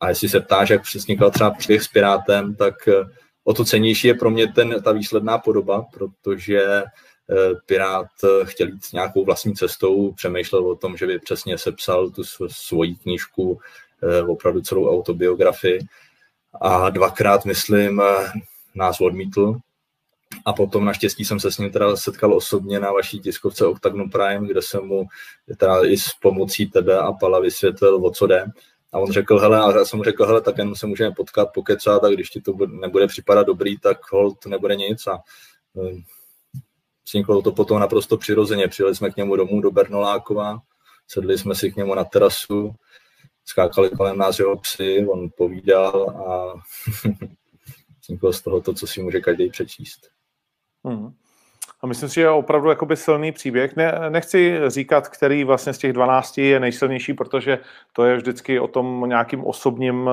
[0.00, 3.04] A jestli se ptáš, jak vznikl třeba příběh s Pirátem, tak eh,
[3.44, 6.84] o to cenější je pro mě ten, ta výsledná podoba, protože eh,
[7.66, 12.22] Pirát eh, chtěl jít nějakou vlastní cestou, přemýšlel o tom, že by přesně sepsal tu
[12.48, 13.60] svoji knížku,
[14.28, 15.78] opravdu celou autobiografii
[16.60, 18.02] a dvakrát, myslím,
[18.74, 19.54] nás odmítl.
[20.44, 24.46] A potom naštěstí jsem se s ním teda setkal osobně na vaší tiskovce Octagon Prime,
[24.48, 25.06] kde jsem mu
[25.58, 28.46] teda i s pomocí tebe a Pala vysvětlil, o co jde.
[28.92, 31.48] A on řekl, hele, a já jsem mu řekl, hele, tak jen se můžeme potkat,
[31.54, 35.06] pokecat, a když ti to nebude připadat dobrý, tak hold nebude nic.
[35.06, 35.18] A
[35.72, 36.02] um,
[37.08, 38.68] vzniklo to potom naprosto přirozeně.
[38.68, 40.58] Přijeli jsme k němu domů do Bernolákova,
[41.08, 42.74] sedli jsme si k němu na terasu,
[43.46, 46.54] skákali kolem nás jeho psy, on povídal a
[48.02, 50.08] vzniklo z toho to, co si může každý přečíst.
[50.84, 51.12] Hmm.
[51.82, 53.76] A myslím si, že je opravdu jakoby silný příběh.
[53.76, 57.58] Ne, nechci říkat, který vlastně z těch 12 je nejsilnější, protože
[57.92, 60.12] to je vždycky o tom nějakým osobním eh,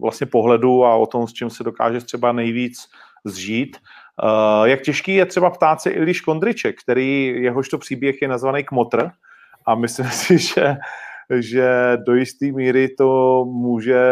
[0.00, 2.88] vlastně pohledu a o tom, s čím se dokáže třeba nejvíc
[3.24, 3.76] zžít.
[4.22, 9.10] Uh, jak těžký je třeba ptát se Iliš Kondriček, který jehožto příběh je nazvaný Kmotr
[9.66, 10.76] a myslím si, že
[11.30, 14.04] že do jisté míry to může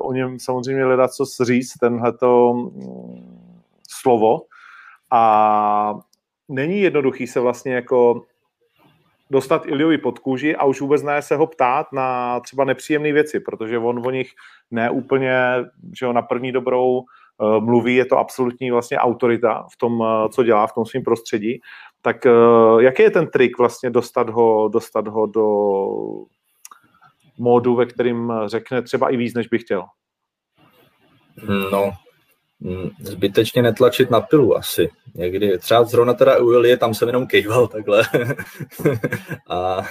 [0.00, 4.40] o něm samozřejmě hledat co říct, tenhleto mm, slovo.
[5.10, 5.94] A
[6.48, 8.24] není jednoduchý se vlastně jako
[9.30, 13.40] dostat Iliovi pod kůži a už vůbec ne se ho ptát na třeba nepříjemné věci,
[13.40, 14.30] protože on o nich
[14.70, 15.34] neúplně,
[15.98, 20.06] že ho na první dobrou uh, mluví, je to absolutní vlastně autorita v tom, uh,
[20.28, 21.60] co dělá v tom svém prostředí.
[22.02, 25.46] Tak uh, jaký je ten trik vlastně dostat ho, dostat ho do
[27.38, 29.84] módu, ve kterým řekne třeba i víc, než bych chtěl?
[31.72, 31.92] No,
[32.60, 34.88] mm, zbytečně netlačit na pilu asi.
[35.14, 38.02] Někdy, třeba zrovna teda u Ilie, tam jsem jenom kejval takhle.
[39.48, 39.82] a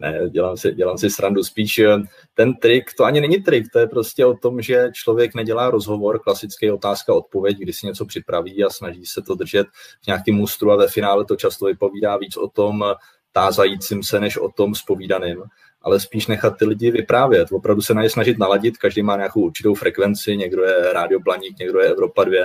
[0.00, 1.44] ne, dělám si, dělám si srandu.
[1.44, 1.96] Spíš eh,
[2.34, 6.18] ten trik, to ani není trik, to je prostě o tom, že člověk nedělá rozhovor,
[6.18, 9.66] klasický otázka odpověď, kdy si něco připraví a snaží se to držet
[10.02, 12.84] v nějakém mustru a ve finále to často vypovídá víc o tom
[13.32, 15.42] tázajícím se, než o tom spovídaným
[15.82, 17.52] ale spíš nechat ty lidi vyprávět.
[17.52, 21.58] Opravdu se na ně snažit naladit, každý má nějakou určitou frekvenci, někdo je Rádio Blaník,
[21.58, 22.36] někdo je Evropa 2,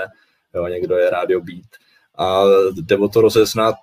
[0.53, 1.69] jo, někdo je Rádio Beat.
[2.17, 3.76] A jde o to rozeznat,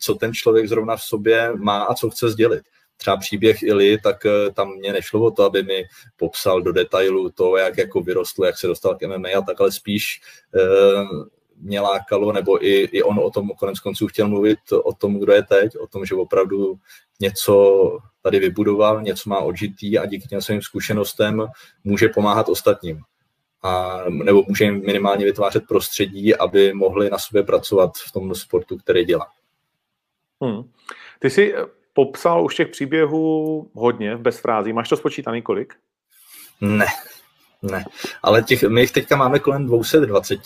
[0.00, 2.62] co ten člověk zrovna v sobě má a co chce sdělit.
[2.98, 5.84] Třeba příběh Ili, tak eh, tam mě nešlo o to, aby mi
[6.16, 9.72] popsal do detailu to, jak jako vyrostl, jak se dostal k MMA a tak, ale
[9.72, 10.20] spíš
[10.54, 11.04] eh,
[11.60, 15.32] mě lákalo, nebo i, i on o tom konec konců chtěl mluvit, o tom, kdo
[15.32, 16.78] je teď, o tom, že opravdu
[17.20, 21.46] něco tady vybudoval, něco má odžitý a díky těm svým zkušenostem
[21.84, 23.00] může pomáhat ostatním.
[23.62, 28.76] A, nebo může jim minimálně vytvářet prostředí, aby mohli na sobě pracovat v tom sportu,
[28.76, 29.26] který dělá.
[30.42, 30.70] Hmm.
[31.18, 31.54] Ty jsi
[31.98, 34.72] popsal už těch příběhů hodně bez frází.
[34.72, 35.74] Máš to spočítaný kolik?
[36.60, 36.86] Ne,
[37.62, 37.84] ne.
[38.22, 40.40] Ale těch, my jich teďka máme kolem 220.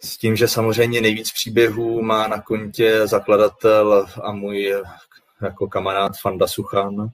[0.00, 4.74] S tím, že samozřejmě nejvíc příběhů má na kontě zakladatel a můj
[5.42, 7.08] jako kamarád Fanda Suchan,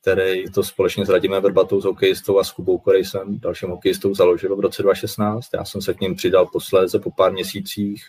[0.00, 4.56] který to společně s Radimem Verbatou, s hokejistou a s Kubou Korejsem, dalším hokejistou, založil
[4.56, 5.48] v roce 2016.
[5.54, 8.04] Já jsem se k ním přidal posléze po pár měsících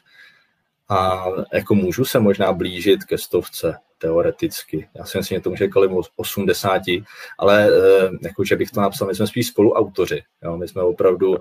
[0.89, 4.89] a jako můžu se možná blížit ke stovce teoreticky.
[4.93, 6.81] Já si myslím, že to může kolem 80,
[7.39, 10.23] ale eh, jako, že bych to napsal, my jsme spíš spoluautoři.
[10.43, 10.57] Jo?
[10.57, 11.35] My jsme opravdu,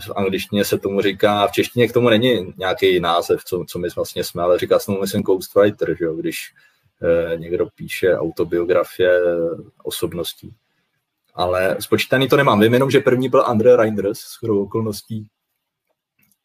[0.00, 3.88] v angličtině se tomu říká, v češtině k tomu není nějaký název, co, co my
[3.96, 6.14] vlastně jsme, ale říká se tomu, myslím, ghostwriter, že jo?
[6.14, 6.52] když
[7.02, 9.20] eh, někdo píše autobiografie
[9.82, 10.54] osobností.
[11.34, 12.60] Ale spočítaný to nemám.
[12.60, 15.28] Vím jenom, že první byl Andre Reinders s okolností.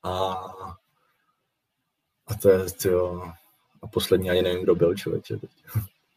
[0.04, 0.36] A
[2.28, 3.32] a to je, tyjo,
[3.84, 5.38] a poslední ani nevím, kdo byl člověče.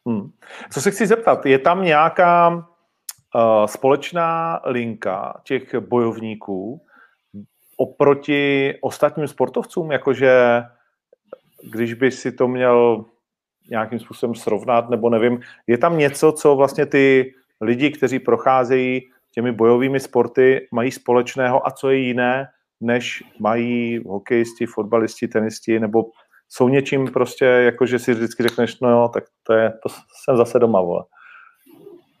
[0.05, 0.31] Hmm.
[0.71, 6.81] Co se chci zeptat, je tam nějaká uh, společná linka těch bojovníků
[7.77, 10.63] oproti ostatním sportovcům, jakože
[11.63, 13.05] když by si to měl
[13.69, 19.51] nějakým způsobem srovnat, nebo nevím, je tam něco, co vlastně ty lidi, kteří procházejí těmi
[19.51, 22.47] bojovými sporty, mají společného a co je jiné
[22.81, 26.05] než mají hokejisti, fotbalisti, tenisti, nebo
[26.49, 29.89] jsou něčím prostě, jako že si vždycky řekneš, no jo, tak to, je, to
[30.23, 31.03] jsem zase doma, vole.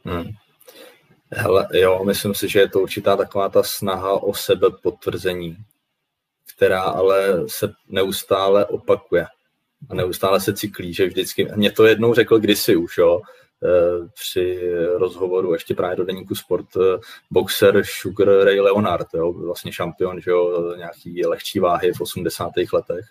[0.05, 0.25] Hmm.
[1.31, 5.57] Hele, jo, myslím si, že je to určitá taková ta snaha o sebe potvrzení,
[6.55, 9.25] která ale se neustále opakuje
[9.89, 13.21] a neustále se cyklí, že vždycky, mě to jednou řekl kdysi už, jo,
[13.63, 16.99] Eh, při rozhovoru ještě právě do deníku Sport eh,
[17.31, 22.51] boxer Sugar Ray Leonard, jo, vlastně šampion že jo, nějaký lehčí váhy v 80.
[22.73, 23.05] letech,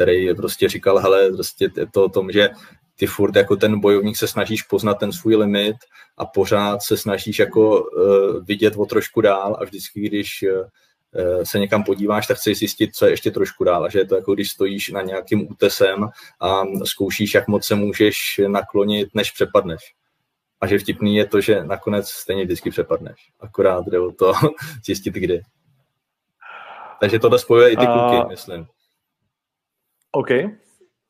[0.00, 2.48] který prostě říkal, hele, prostě je to o tom, že
[2.96, 5.76] ty furt jako ten bojovník se snažíš poznat ten svůj limit
[6.16, 11.58] a pořád se snažíš jako uh, vidět o trošku dál a vždycky, když uh, se
[11.58, 13.84] někam podíváš, tak chceš zjistit, co je ještě trošku dál.
[13.84, 16.08] A že je to jako když stojíš na nějakým útesem
[16.40, 19.94] a zkoušíš, jak moc se můžeš naklonit, než přepadneš.
[20.60, 23.20] A že vtipný je to, že nakonec stejně vždycky přepadneš.
[23.40, 24.32] Akorát jde o to
[24.84, 25.40] zjistit, kdy.
[27.00, 28.66] Takže tohle spojuje i ty kluky, myslím.
[30.12, 30.28] OK,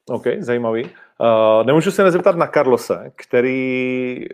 [0.09, 0.84] OK, zajímavý.
[0.84, 4.24] Uh, nemůžu se nezeptat na Carlose, který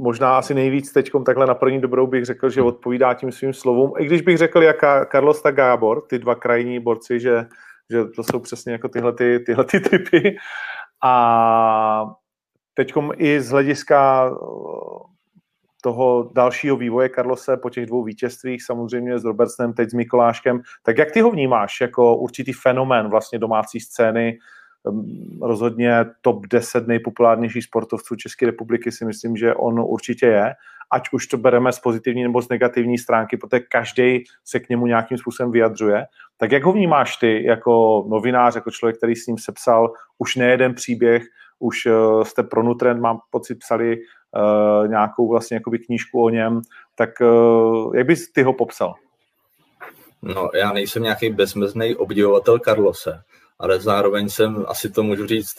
[0.00, 3.92] možná asi nejvíc teď takhle na první dobrou bych řekl, že odpovídá tím svým slovům.
[3.98, 4.76] I když bych řekl, jak
[5.12, 7.46] Carlos tak Gábor, ty dva krajní borci, že,
[7.90, 10.36] že to jsou přesně jako tyhle, ty, tyhle ty typy.
[11.04, 12.04] A
[12.74, 14.30] teď i z hlediska
[15.80, 20.98] toho dalšího vývoje Karlose po těch dvou vítězstvích, samozřejmě s Robertsem, teď s Mikoláškem, tak
[20.98, 24.38] jak ty ho vnímáš jako určitý fenomén vlastně domácí scény,
[24.88, 30.54] Ehm, rozhodně top 10 nejpopulárnějších sportovců České republiky si myslím, že on určitě je,
[30.92, 34.86] ať už to bereme z pozitivní nebo z negativní stránky, protože každý se k němu
[34.86, 36.04] nějakým způsobem vyjadřuje.
[36.36, 40.74] Tak jak ho vnímáš ty jako novinář, jako člověk, který s ním sepsal už nejeden
[40.74, 41.22] příběh,
[41.58, 43.98] už uh, jste pro Nutrend, mám pocit, psali
[44.36, 46.60] uh, nějakou vlastně jakoby knížku o něm,
[46.94, 48.94] tak uh, jak bys ty ho popsal?
[50.22, 53.22] No, já nejsem nějaký bezmezný obdivovatel Karlose,
[53.58, 55.54] ale zároveň jsem, asi to můžu říct,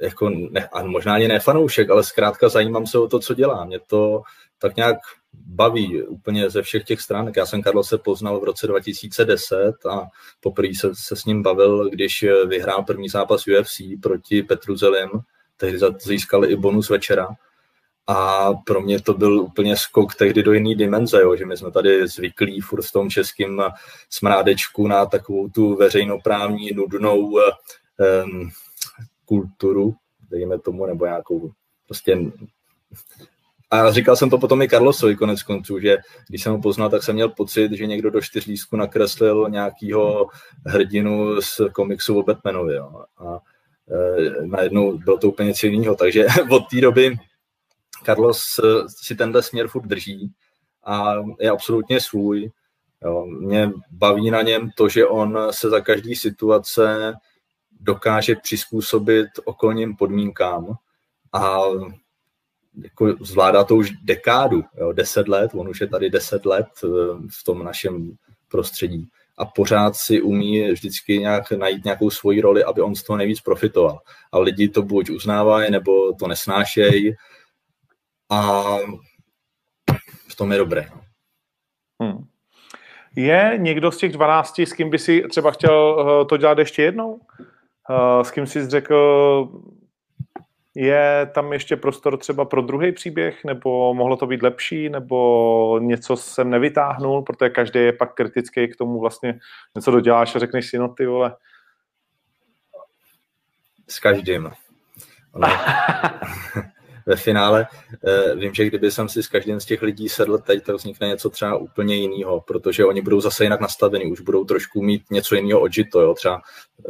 [0.00, 3.64] jako ne, a možná ani ne fanoušek, ale zkrátka zajímám se o to, co dělá.
[3.64, 4.22] Mě to
[4.58, 4.98] tak nějak
[5.32, 7.36] baví úplně ze všech těch stránek.
[7.36, 10.06] Já jsem Karlo se poznal v roce 2010 a
[10.40, 15.10] poprvé se, se s ním bavil, když vyhrál první zápas UFC proti Petru Zelim,
[15.56, 17.28] tehdy získali i bonus večera.
[18.06, 21.70] A pro mě to byl úplně skok tehdy do jiné dimenze, jo, že my jsme
[21.70, 23.62] tady zvyklí furt v tom českém
[24.10, 28.50] smrádečku na takovou tu veřejnoprávní nudnou um,
[29.24, 29.94] kulturu,
[30.30, 31.52] dejme tomu, nebo nějakou
[31.86, 32.18] prostě
[33.70, 35.98] a říkal jsem to potom i Carlosovi konec konců, že
[36.28, 40.26] když jsem ho poznal, tak jsem měl pocit, že někdo do čtyřlízku nakreslil nějakýho
[40.66, 42.74] hrdinu z komiksu o Batmanovi.
[42.74, 43.04] Jo.
[43.18, 43.38] A
[43.90, 45.94] e, najednou bylo to úplně něco jiného.
[45.94, 47.16] Takže od té doby
[48.04, 50.32] Carlos eh, si tenhle směr furt drží
[50.84, 52.50] a je absolutně svůj.
[53.04, 53.26] Jo.
[53.26, 57.14] Mě baví na něm to, že on se za každý situace
[57.80, 60.74] dokáže přizpůsobit okolním podmínkám
[61.32, 61.58] a
[62.82, 66.88] jako zvládá to už dekádu, jo, deset let, on už je tady deset let eh,
[67.40, 68.16] v tom našem
[68.48, 69.08] prostředí
[69.40, 73.40] a pořád si umí vždycky nějak najít nějakou svoji roli, aby on z toho nejvíc
[73.40, 73.98] profitoval.
[74.32, 77.14] A lidi to buď uznávají, nebo to nesnášejí
[78.30, 78.62] a
[80.28, 80.88] v tom je dobré.
[80.90, 81.00] No.
[82.02, 82.24] Hmm.
[83.16, 86.82] Je někdo z těch 12, s kým by si třeba chtěl eh, to dělat ještě
[86.82, 87.20] jednou?
[87.90, 89.48] Eh, s kým jsi řekl,
[90.74, 96.16] Je tam ještě prostor třeba pro druhý příběh, nebo mohlo to být lepší, nebo něco
[96.16, 99.38] jsem nevytáhnul, protože každý je pak kritický k tomu vlastně
[99.74, 101.36] něco doděláš a řekneš si, no ty vole.
[103.88, 104.50] S každým.
[105.32, 105.48] Ono,
[107.10, 107.66] ve finále
[108.06, 111.08] eh, vím, že kdyby jsem si s každým z těch lidí sedl teď, tak vznikne
[111.08, 115.34] něco třeba úplně jiného, protože oni budou zase jinak nastavení, už budou trošku mít něco
[115.34, 116.00] jiného odžito.
[116.00, 116.14] Jo?
[116.14, 116.40] Třeba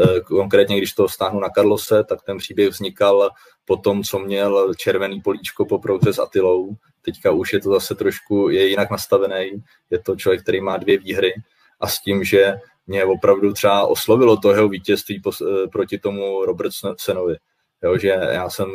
[0.01, 3.31] eh, konkrétně, když to stáhnu na Karlose, tak ten příběh vznikal
[3.65, 6.77] po tom, co měl červený políčko po prouze s Atilou.
[7.03, 9.65] Teďka už je to zase trošku, je jinak nastavený.
[9.91, 11.33] Je to člověk, který má dvě výhry
[11.81, 12.55] a s tím, že
[12.87, 17.37] mě opravdu třeba oslovilo to jeho vítězství eh, proti tomu Robertsenovi.
[17.83, 18.69] Jo, že já jsem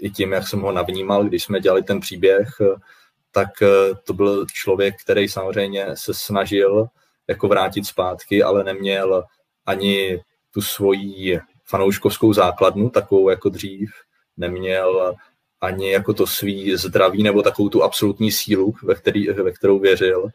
[0.00, 2.48] i tím, jak jsem ho navnímal, když jsme dělali ten příběh,
[3.32, 6.86] tak eh, to byl člověk, který samozřejmě se snažil
[7.28, 9.24] jako vrátit zpátky, ale neměl
[9.66, 10.22] ani
[10.54, 13.90] tu svoji fanouškovskou základnu, takovou jako dřív,
[14.36, 15.14] neměl
[15.60, 20.28] ani jako to svý zdraví nebo takovou tu absolutní sílu, ve, který, ve kterou věřil.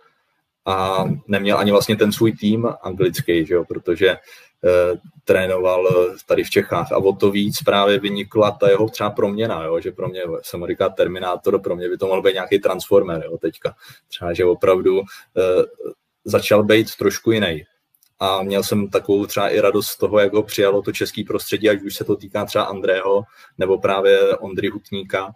[0.66, 4.18] A neměl ani vlastně ten svůj tým anglický, že jo, protože Eh,
[5.24, 9.64] trénoval eh, tady v Čechách a o to víc právě vynikla ta jeho třeba proměna,
[9.64, 13.24] jo, že pro mě, jsem říká Terminátor, pro mě by to mohl být nějaký Transformer,
[13.26, 13.76] jo, teďka.
[14.08, 15.06] Třeba, že opravdu uh,
[16.26, 17.64] začal být trošku jiný.
[18.20, 21.70] A měl jsem takovou třeba i radost z toho, jak ho přijalo to český prostředí,
[21.70, 23.24] ať už se to týká třeba Andrého
[23.58, 25.32] nebo právě Ondry Hutníka.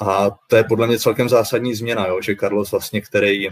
[0.00, 3.48] A to je podle mě celkem zásadní změna, jo, že Carlos vlastně, který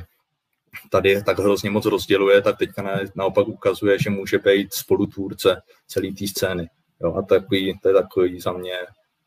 [0.90, 6.08] tady tak hrozně moc rozděluje, tak teďka na, naopak ukazuje, že může být spolutvůrce celé
[6.18, 6.70] té scény.
[7.00, 8.74] Jo, a takový, to je takový za mě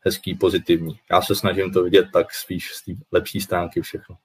[0.00, 1.00] hezký, pozitivní.
[1.10, 4.16] Já se snažím to vidět tak spíš z té lepší stránky všechno.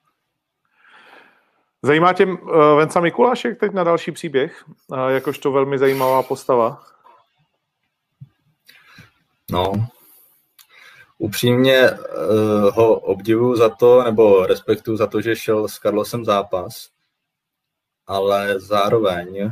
[1.82, 6.82] Zajímá tě uh, Venca Mikulášek teď na další příběh, uh, jakožto velmi zajímavá postava?
[9.50, 9.72] No,
[11.18, 11.98] upřímně uh,
[12.74, 16.91] ho obdivuju za to, nebo respektuju za to, že šel s Carlosem zápas,
[18.06, 19.50] ale zároveň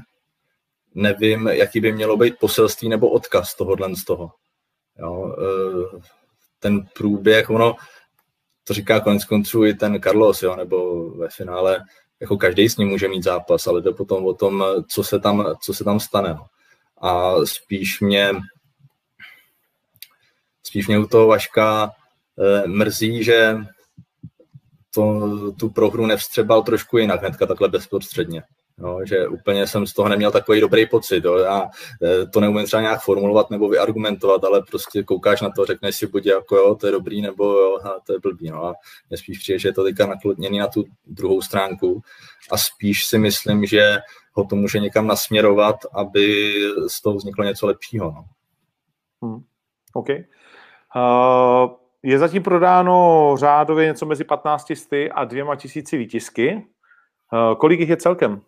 [0.95, 4.33] nevím, jaký by mělo být poselství nebo odkaz tohohle z toho.
[4.99, 6.01] Jo, e,
[6.59, 7.77] ten průběh, ono
[8.65, 11.85] to říká konec konců i ten Carlos, jo, nebo ve finále
[12.21, 15.55] jako každý s ním může mít zápas, ale jde potom o tom, co se tam,
[15.63, 16.35] co se tam stane.
[16.35, 16.47] No.
[17.09, 18.33] A spíš mě
[20.63, 21.91] spíš mě u toho Vaška
[22.39, 23.57] e, mrzí, že
[24.95, 28.43] to, tu prohru nevstřebal trošku jinak, hnedka takhle bezprostředně.
[28.79, 31.25] Jo, že úplně jsem z toho neměl takový dobrý pocit.
[31.25, 31.37] Jo.
[31.37, 31.71] Já
[32.03, 36.07] e, to neumím třeba nějak formulovat nebo vyargumentovat, ale prostě koukáš na to, řekneš si
[36.07, 38.51] buď jako jo, to je dobrý, nebo jo, to je blbý.
[38.51, 38.65] No.
[38.65, 38.75] A
[39.11, 42.03] mě spíš přijde, že je to teďka naklodněný na tu druhou stránku
[42.51, 43.99] a spíš si myslím, že
[44.33, 46.55] ho to může někam nasměrovat, aby
[46.89, 48.11] z toho vzniklo něco lepšího.
[48.11, 48.25] No.
[49.23, 49.45] Hmm.
[49.95, 50.09] OK.
[50.97, 56.67] Uh, je zatím prodáno řádově něco mezi 15 sty a dvěma tisíci výtisky.
[57.33, 58.41] Uh, kolik jich je celkem?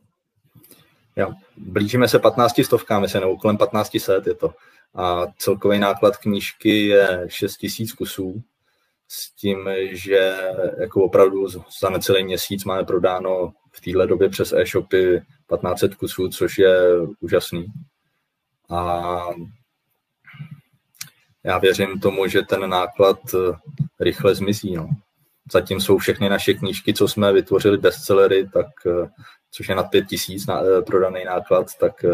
[1.17, 4.55] Jo, blížíme se 15 stovkám, myslím, nebo kolem 15 set je to.
[4.95, 8.43] A celkový náklad knížky je 6 tisíc kusů,
[9.09, 10.37] s tím, že
[10.81, 11.49] jako opravdu
[11.81, 16.79] za necelý měsíc máme prodáno v téhle době přes e-shopy 1500 kusů, což je
[17.21, 17.67] úžasný.
[18.71, 19.11] A
[21.45, 23.57] já věřím tomu, že ten náklad eh,
[24.01, 24.77] rychle zmizí.
[24.77, 24.89] No.
[25.53, 29.09] Zatím jsou všechny naše knížky, co jsme vytvořili bestsellery, tak, eh,
[29.51, 32.05] což je na 5 tisíc na, eh, prodaný náklad, tak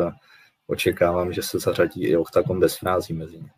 [0.66, 3.51] očekávám, že se zařadí i Octagon bez frází mezi ně.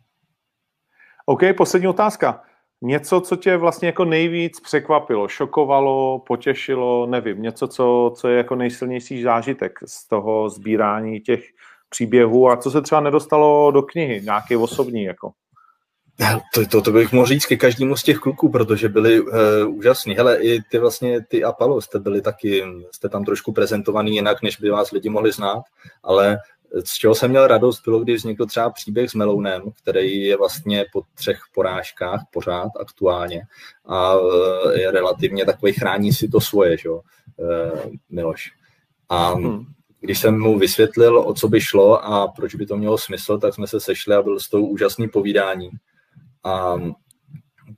[1.25, 2.43] OK, poslední otázka.
[2.81, 8.55] Něco, co tě vlastně jako nejvíc překvapilo, šokovalo, potěšilo, nevím, něco, co, co je jako
[8.55, 11.43] nejsilnější zážitek z toho sbírání těch
[11.89, 15.31] příběhů a co se třeba nedostalo do knihy, nějaký osobní jako?
[16.53, 19.29] To, to, to bych mohl říct ke každému z těch kluků, protože byli uh,
[19.67, 20.15] úžasní.
[20.15, 24.41] Hele, i ty vlastně, ty a Palo jste byli taky, jste tam trošku prezentovaný jinak,
[24.41, 25.63] než by vás lidi mohli znát,
[26.03, 26.37] ale
[26.85, 30.85] z čeho jsem měl radost, bylo, když vznikl třeba příběh s Melounem, který je vlastně
[30.93, 33.43] po třech porážkách pořád aktuálně
[33.85, 34.27] a uh,
[34.73, 37.01] je relativně takový, chrání si to svoje, že jo,
[37.37, 38.51] uh, Miloš.
[39.09, 39.65] A hmm.
[39.99, 43.53] když jsem mu vysvětlil, o co by šlo a proč by to mělo smysl, tak
[43.53, 45.69] jsme se sešli a byl s tou úžasný povídání
[46.43, 46.75] a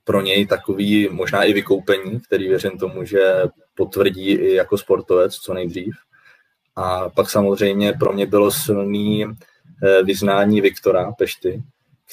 [0.04, 3.42] pro něj takový možná i vykoupení, který věřím tomu, že
[3.74, 5.94] potvrdí i jako sportovec co nejdřív.
[6.76, 11.62] A pak samozřejmě pro mě bylo silný eh, vyznání Viktora Pešty,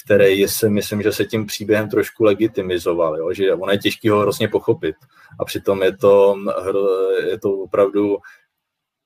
[0.04, 3.32] který si myslím, že se tím příběhem trošku legitimizoval, jo?
[3.32, 4.96] že ono je těžký ho hrozně pochopit.
[5.40, 6.36] A přitom je to,
[7.30, 8.16] je to opravdu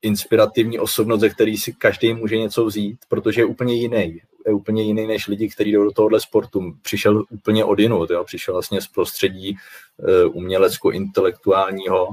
[0.03, 4.83] inspirativní osobnost, ze který si každý může něco vzít, protože je úplně jiný je úplně
[4.83, 6.73] jiný než lidi, kteří jdou do tohohle sportu.
[6.83, 8.25] Přišel úplně od jinut, jo?
[8.25, 9.57] přišel vlastně z prostředí
[9.97, 12.09] uh, umělecko-intelektuálního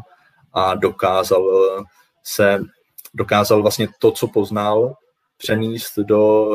[0.54, 1.70] a dokázal
[2.24, 2.60] se,
[3.14, 4.96] dokázal vlastně to, co poznal,
[5.38, 6.52] přenést do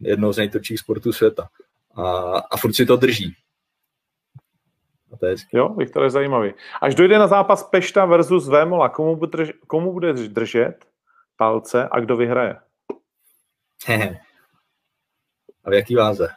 [0.00, 1.48] jednoho z nejtvrdších sportů světa.
[1.94, 3.34] A, a furt si to drží.
[5.12, 6.54] A to je jo, Viktor je zajímavý.
[6.80, 10.84] Až dojde na zápas Pešta versus Vémola, komu bude, komu bude držet
[11.36, 12.56] palce a kdo vyhraje?
[15.68, 16.28] A v jaký váze?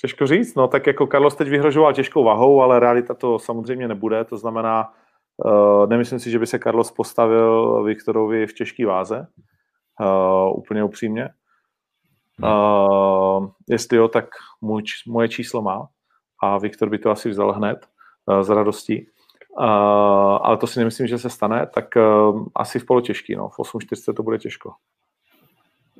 [0.00, 4.24] Těžko říct, no tak jako Carlos teď vyhrožoval těžkou vahou, ale realita to samozřejmě nebude,
[4.24, 4.92] to znamená,
[5.36, 9.26] uh, nemyslím si, že by se Carlos postavil Viktorovi v těžké váze,
[10.00, 11.28] uh, úplně upřímně.
[12.42, 14.24] Uh, jestli jo, tak
[14.60, 15.88] můj, moje číslo má
[16.42, 17.86] a Viktor by to asi vzal hned
[18.26, 19.06] uh, z radostí.
[19.60, 19.64] Uh,
[20.42, 23.48] ale to si nemyslím, že se stane, tak uh, asi v polotěžký, no.
[23.48, 24.72] V 8.40 to bude těžko.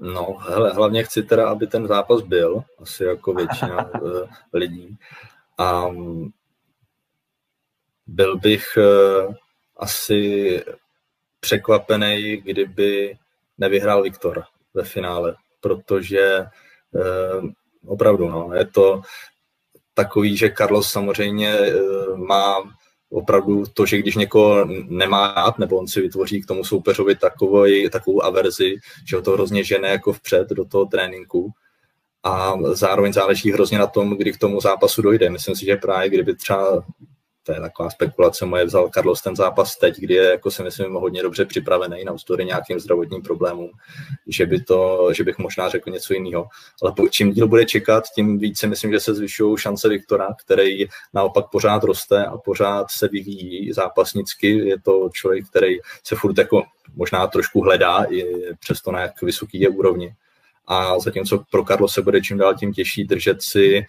[0.00, 4.20] No, hele, hlavně chci teda, aby ten zápas byl, asi jako většina uh,
[4.52, 4.98] lidí.
[5.58, 5.86] A
[8.06, 9.34] byl bych uh,
[9.76, 10.64] asi
[11.40, 13.18] překvapený, kdyby
[13.58, 14.44] nevyhrál Viktor
[14.74, 16.46] ve finále, protože
[16.90, 17.50] uh,
[17.86, 19.02] opravdu, no, je to
[19.94, 21.58] takový, že Carlos samozřejmě
[22.14, 22.77] má
[23.10, 27.64] opravdu to, že když někoho nemá rád, nebo on si vytvoří k tomu soupeřovi takovou,
[27.92, 28.76] takovou averzi,
[29.08, 31.50] že ho to hrozně žene jako vpřed do toho tréninku.
[32.24, 35.30] A zároveň záleží hrozně na tom, kdy k tomu zápasu dojde.
[35.30, 36.84] Myslím si, že právě kdyby třeba
[37.48, 40.92] to je taková spekulace moje, vzal Carlos ten zápas teď, kdy je, jako si myslím,
[40.92, 43.70] hodně dobře připravený na ústory nějakým zdravotním problémům,
[44.26, 46.46] že, by to, že bych možná řekl něco jiného.
[46.82, 51.44] Ale čím díl bude čekat, tím více myslím, že se zvyšují šance Viktora, který naopak
[51.50, 54.58] pořád roste a pořád se vyvíjí zápasnicky.
[54.58, 56.62] Je to člověk, který se furt jako
[56.96, 58.24] možná trošku hledá, i
[58.60, 60.14] přesto na jak vysoký je úrovni
[60.66, 63.84] a zatímco pro Karlo se bude čím dál tím těžší držet si e,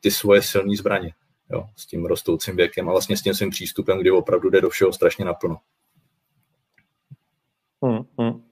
[0.00, 1.12] ty svoje silné zbraně
[1.50, 4.70] jo, s tím rostoucím věkem a vlastně s tím svým přístupem, kdy opravdu jde do
[4.70, 5.60] všeho strašně naplno.
[7.82, 8.46] Hmm, hmm.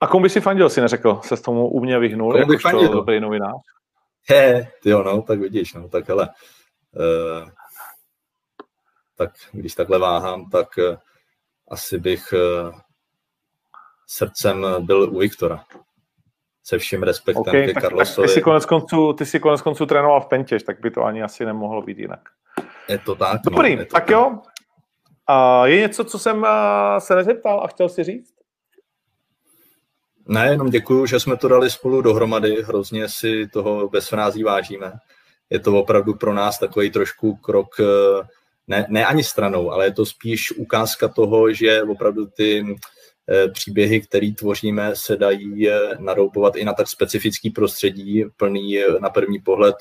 [0.00, 2.92] A komu by si fandil, si neřekl, se s tomu u mě vyhnul, bych fandil?
[2.92, 3.60] dobrý novinář?
[4.28, 6.28] He, jo, no, tak vidíš, no, tak hele,
[6.92, 7.48] uh,
[9.16, 10.96] tak když takhle váhám, tak uh,
[11.68, 12.78] asi bych uh,
[14.06, 15.64] srdcem byl u Viktora
[16.66, 18.28] se vším respektem okay, ke Carlosovi.
[18.28, 21.22] Ty si, konec konců, ty si konec konců trénoval v Pentěž, tak by to ani
[21.22, 22.20] asi nemohlo být jinak.
[22.88, 23.40] Je to tak.
[23.44, 24.38] Dobrý, no, je to tak, tak jo.
[25.26, 26.46] A je něco, co jsem
[26.98, 28.34] se nezeptal a chtěl si říct?
[30.28, 34.92] Ne, jenom děkuju, že jsme to dali spolu dohromady, hrozně si toho bez frází vážíme.
[35.50, 37.84] Je to opravdu pro nás takový trošku krok, e,
[38.66, 42.74] ne, ne ani stranou, ale je to spíš ukázka toho, že opravdu ty Eh,
[43.52, 49.10] příběhy, které tvoříme, se dají eh, naroubovat i na tak specifický prostředí, plný eh, na
[49.10, 49.76] první pohled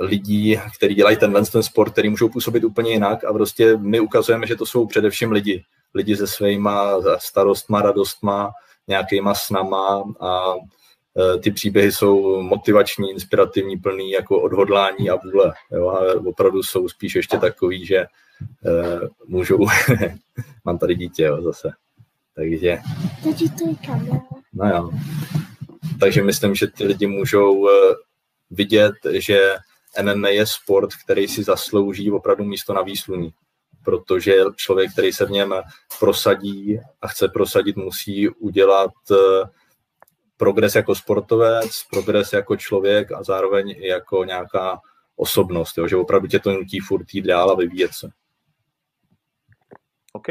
[0.00, 4.46] lidí, kteří dělají tenhle ten sport, který můžou působit úplně jinak a prostě my ukazujeme,
[4.46, 5.64] že to jsou především lidi.
[5.94, 8.52] Lidi se svýma starostma, radostma,
[8.88, 10.54] nějakýma snama a
[11.42, 15.52] ty příběhy jsou motivační, inspirativní, plný jako odhodlání a vůle.
[15.72, 15.88] Jo?
[15.88, 18.06] A opravdu jsou spíš ještě takový, že
[19.26, 19.66] můžou,
[20.64, 21.70] mám tady dítě jo, zase,
[22.34, 22.78] takže...
[23.24, 24.20] Takže to je kamera.
[24.52, 24.90] No jo.
[26.00, 27.68] Takže myslím, že ty lidi můžou uh,
[28.50, 29.56] vidět, že
[30.02, 33.32] MMA je sport, který si zaslouží opravdu místo na výsluní
[33.84, 35.54] protože člověk, který se v něm
[36.00, 39.16] prosadí a chce prosadit, musí udělat uh,
[40.36, 44.80] progres jako sportovec, progres jako člověk a zároveň i jako nějaká
[45.16, 48.10] osobnost, jo, že opravdu tě to nutí furt jít dál a vyvíjet se.
[50.12, 50.26] OK.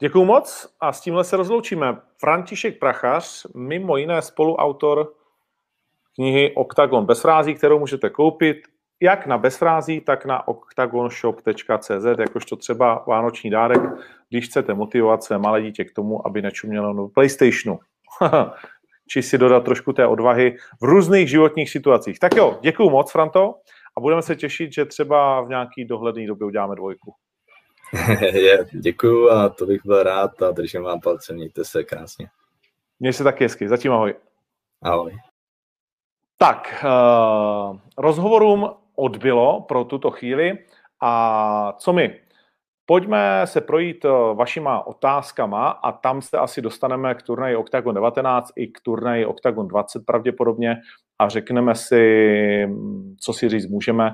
[0.00, 1.96] Děkuji moc a s tímhle se rozloučíme.
[2.20, 5.12] František Prachař, mimo jiné spoluautor
[6.14, 8.56] knihy Octagon bez frází, kterou můžete koupit
[9.02, 13.80] jak na bezfrází, tak na octagonshop.cz, jakožto třeba vánoční dárek,
[14.28, 17.78] když chcete motivovat své malé dítě k tomu, aby nečumělo na PlayStationu.
[19.10, 22.18] Či si dodat trošku té odvahy v různých životních situacích.
[22.18, 23.54] Tak jo, děkuji moc, Franto,
[23.96, 27.14] a budeme se těšit, že třeba v nějaký dohledný době uděláme dvojku.
[28.32, 32.28] je, děkuju a to bych byl rád a držím vám palce, mějte se krásně.
[33.00, 34.14] Měj se taky hezky, zatím ahoj.
[34.82, 35.18] Ahoj.
[36.38, 40.58] Tak, uh, rozhovorům odbylo pro tuto chvíli
[41.00, 42.20] a co my?
[42.86, 48.52] Pojďme se projít eh, vašima otázkama a tam se asi dostaneme k turnaji Octagon 19
[48.56, 50.76] i k turnaji Octagon 20 pravděpodobně
[51.18, 54.10] a řekneme si, mm, co si říct můžeme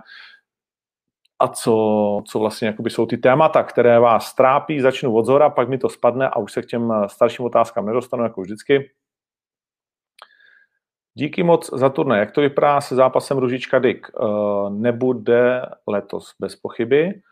[1.40, 5.68] a co, co vlastně jakoby jsou ty témata, které vás trápí, začnu od zhora, pak
[5.68, 8.90] mi to spadne a už se k těm starším otázkám nedostanu, jako vždycky.
[11.14, 12.18] Díky moc za turné.
[12.18, 14.06] Jak to vypadá se zápasem Ružička Dick?
[14.20, 17.22] Uh, nebude letos, bez pochyby.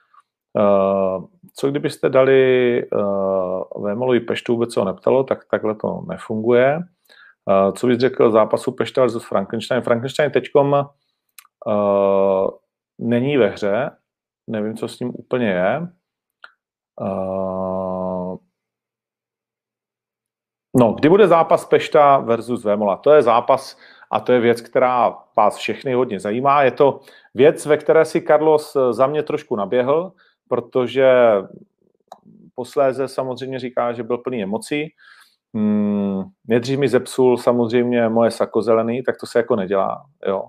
[0.59, 1.24] Uh,
[1.57, 2.82] co kdybyste dali
[3.82, 6.80] Vémolovi Peštu, vůbec se ho neptalo, tak takhle to nefunguje.
[7.72, 9.82] Co bys řekl zápasu Pešta versus Frankenstein?
[9.82, 10.84] Frankenstein teďkom
[12.99, 13.90] není ve hře,
[14.47, 15.88] nevím, co s ním úplně je.
[17.01, 18.36] Uh,
[20.76, 22.97] no, kdy bude zápas Pešta versus Vémola?
[22.97, 23.78] To je zápas
[24.11, 26.62] a to je věc, která vás všechny hodně zajímá.
[26.62, 27.01] Je to
[27.34, 30.12] věc, ve které si Carlos za mě trošku naběhl,
[30.49, 31.12] protože
[32.55, 34.88] posléze samozřejmě říká, že byl plný emocí.
[35.55, 40.07] Hmm, nejdřív mi zepsul samozřejmě moje sako zelený, tak to se jako nedělá.
[40.26, 40.42] Jo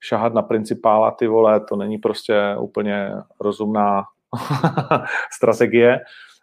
[0.00, 4.04] šahat na principála, ty vole, to není prostě úplně rozumná
[5.32, 6.00] strategie.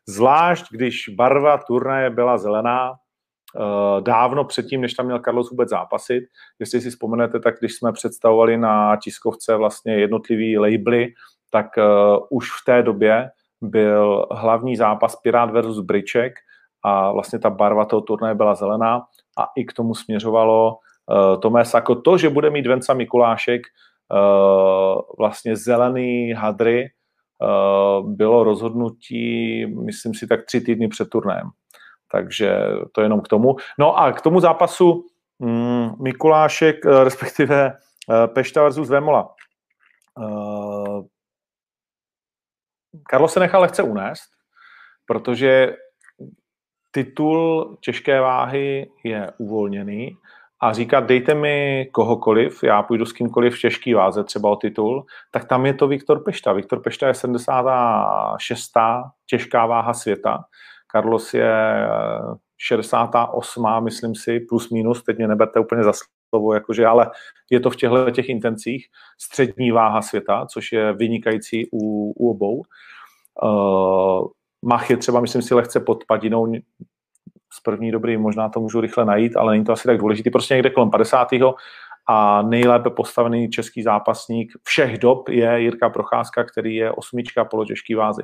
[0.08, 6.24] Zvlášť, když barva turnaje byla zelená, uh, dávno předtím, než tam měl Carlos vůbec zápasit.
[6.60, 11.14] Jestli si vzpomenete, tak když jsme představovali na tiskovce vlastně jednotlivý labely,
[11.52, 11.84] tak uh,
[12.30, 13.30] už v té době
[13.62, 16.34] byl hlavní zápas Pirát versus Briček
[16.84, 19.02] a vlastně ta barva toho turnaje byla zelená
[19.38, 20.78] a i k tomu směřovalo
[21.42, 21.96] Tomé Sako.
[21.96, 26.90] To, že bude mít Venca Mikulášek uh, vlastně zelený hadry,
[27.42, 31.50] uh, bylo rozhodnutí, myslím si, tak tři týdny před turnajem.
[32.12, 32.60] Takže
[32.92, 33.56] to jenom k tomu.
[33.80, 35.06] No a k tomu zápasu
[35.38, 37.78] um, Mikulášek, respektive
[38.34, 39.36] Pešta versus Vemola.
[43.10, 44.30] Karlo se nechal lehce unést,
[45.06, 45.76] protože
[46.92, 50.18] titul těžké váhy je uvolněný
[50.60, 55.06] a říkat, dejte mi kohokoliv, já půjdu s kýmkoliv v těžký váze, třeba o titul,
[55.32, 56.54] tak tam je to Viktor Pešta.
[56.54, 58.72] Viktor Pešta je 76.
[59.30, 60.44] těžká váha světa.
[60.92, 61.88] Carlos je
[62.58, 63.68] 68.
[63.84, 65.94] myslím si, plus minus, teď mě neberte úplně za
[66.30, 67.12] slovo, jakože, ale
[67.50, 68.88] je to v těchto těch intencích
[69.22, 72.62] střední váha světa, což je vynikající u, u obou.
[73.44, 74.28] Uh,
[74.66, 76.54] Mach je třeba, myslím si, lehce pod padinou,
[77.54, 80.54] z první dobrý, možná to můžu rychle najít, ale není to asi tak důležitý, prostě
[80.54, 81.28] někde kolem 50.
[82.10, 88.24] a nejlépe postavený český zápasník všech dob je Jirka Procházka, který je osmička polotěžký vázy.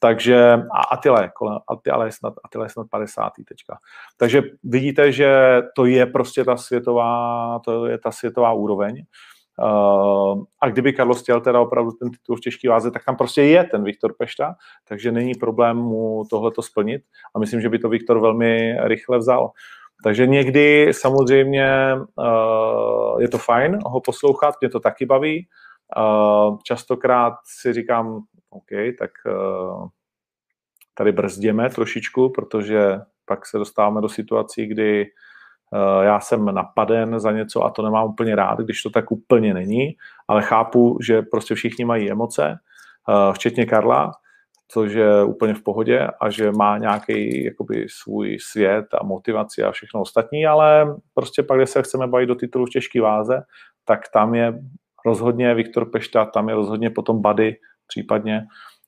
[0.00, 3.32] Takže a Atila je, kolem, Atila je, snad, Atila je snad 50.
[3.48, 3.78] teďka.
[4.16, 9.04] Takže vidíte, že to je prostě ta světová, to je ta světová úroveň.
[9.62, 13.42] Uh, a kdyby Carlos chtěl teda opravdu ten titul v těžké váze, tak tam prostě
[13.42, 14.54] je ten Viktor Pešta,
[14.88, 17.02] takže není problém mu tohleto splnit
[17.34, 19.50] a myslím, že by to Viktor velmi rychle vzal.
[20.04, 25.48] Takže někdy samozřejmě uh, je to fajn ho poslouchat, mě to taky baví.
[25.96, 29.10] Uh, častokrát si říkám, OK, tak
[30.94, 35.06] tady brzděme trošičku, protože pak se dostáváme do situací, kdy Eh,
[36.02, 39.96] já jsem napaden za něco a to nemám úplně rád, když to tak úplně není,
[40.28, 42.58] ale chápu, že prostě všichni mají emoce,
[43.08, 44.12] eh, včetně Karla,
[44.68, 49.72] což je úplně v pohodě a že má nějaký jakoby svůj svět a motivaci a
[49.72, 53.42] všechno ostatní, ale prostě pak, když se chceme bavit do titulu v těžké váze,
[53.84, 54.58] tak tam je
[55.06, 57.56] rozhodně Viktor Pešta, tam je rozhodně potom Bady
[57.86, 58.46] případně,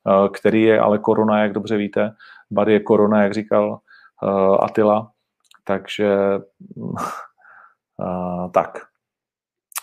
[0.09, 2.12] eh, který je ale korona, jak dobře víte.
[2.51, 3.79] Bady je korona, jak říkal
[4.61, 5.11] Atila,
[5.68, 6.08] takže
[8.00, 8.88] uh, tak.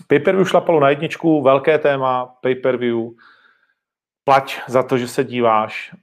[0.08, 3.16] Pay-per-view šlapalo na jedničku, velké téma, pay-per-view,
[4.24, 5.96] plať za to, že se díváš.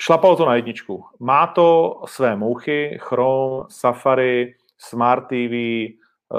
[0.00, 1.04] Šlapalo to na jedničku.
[1.20, 5.54] Má to své mouchy, Chrome, Safari, Smart TV,
[6.28, 6.38] uh,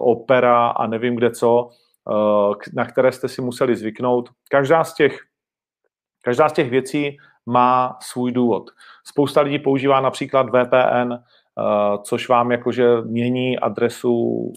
[0.00, 1.68] Opera a nevím kde co,
[2.04, 4.30] uh, na které jste si museli zvyknout.
[4.50, 5.20] Každá z těch,
[6.22, 7.18] každá z těch věcí
[7.48, 8.70] má svůj důvod.
[9.04, 11.22] Spousta lidí používá například VPN, eh,
[12.02, 14.52] což vám jakože mění adresu,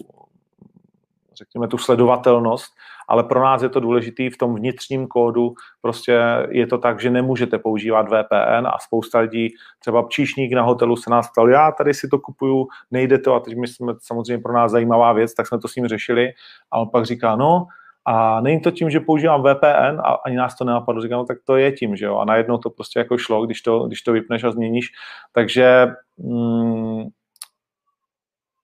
[1.34, 2.72] řekněme tu sledovatelnost,
[3.08, 6.20] ale pro nás je to důležitý v tom vnitřním kódu, prostě
[6.50, 11.10] je to tak, že nemůžete používat VPN a spousta lidí, třeba číšník na hotelu se
[11.10, 13.34] nás ptal, já tady si to kupuju, nejde to.
[13.34, 16.28] A teď my jsme samozřejmě pro nás zajímavá věc, tak jsme to s ním řešili.
[16.70, 17.66] A on pak říká, no,
[18.04, 21.02] a není to tím, že používám VPN a ani nás to nenapadlo.
[21.02, 22.16] Říkám, no, tak to je tím, že jo.
[22.18, 24.86] A najednou to prostě jako šlo, když to, když to vypneš a změníš.
[25.32, 25.86] Takže
[26.18, 27.04] mm,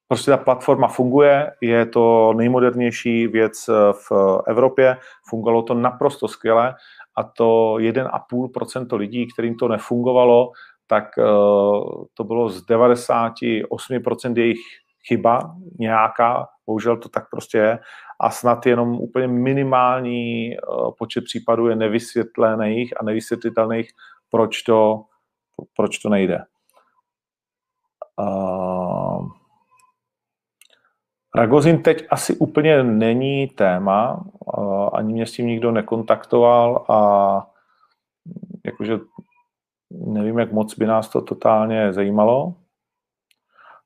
[0.08, 4.12] prostě ta platforma funguje, je to nejmodernější věc v
[4.46, 4.96] Evropě,
[5.28, 6.74] fungovalo to naprosto skvěle
[7.16, 10.50] a to 1,5% lidí, kterým to nefungovalo,
[10.86, 14.58] tak uh, to bylo z 98% jejich
[15.08, 17.78] chyba nějaká, Bohužel to tak prostě je
[18.20, 23.90] a snad jenom úplně minimální uh, počet případů je nevysvětlených a nevysvětlitelných,
[24.30, 25.04] proč to,
[25.76, 26.44] proč to nejde.
[28.20, 29.28] Uh,
[31.34, 34.24] Ragozin teď asi úplně není téma,
[34.56, 37.00] uh, ani mě s tím nikdo nekontaktoval a
[38.64, 38.98] jakože
[39.90, 42.54] nevím, jak moc by nás to totálně zajímalo.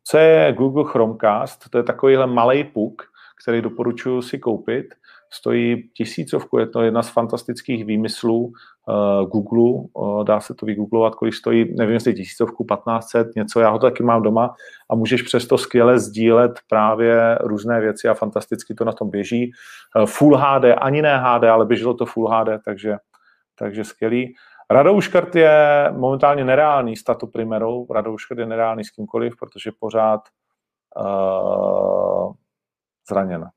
[0.05, 1.71] Co je Google Chromecast?
[1.71, 3.03] To je takovýhle malý puk,
[3.43, 4.87] který doporučuji si koupit.
[5.31, 11.15] Stojí tisícovku, je to jedna z fantastických výmyslů uh, Google, uh, dá se to vygooglovat,
[11.15, 14.55] kolik stojí, nevím, jestli tisícovku, 1500, něco, já ho taky mám doma
[14.91, 19.53] a můžeš přesto skvěle sdílet právě různé věci a fantasticky to na tom běží.
[19.97, 22.97] Uh, full HD, ani ne HD, ale běželo to Full HD, takže,
[23.59, 24.35] takže skvělý.
[24.73, 27.87] Radouškart je momentálně nereálný s tato primerou.
[27.93, 30.21] Radouškart je nereálný s kýmkoliv, protože pořád
[30.97, 32.35] uh,
[33.09, 33.51] zraněn.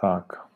[0.00, 0.49] Tak.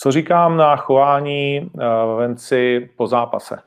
[0.00, 1.70] Co říkám na chování
[2.16, 3.62] Venci po zápase?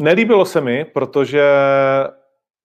[0.00, 1.44] Nelíbilo se mi, protože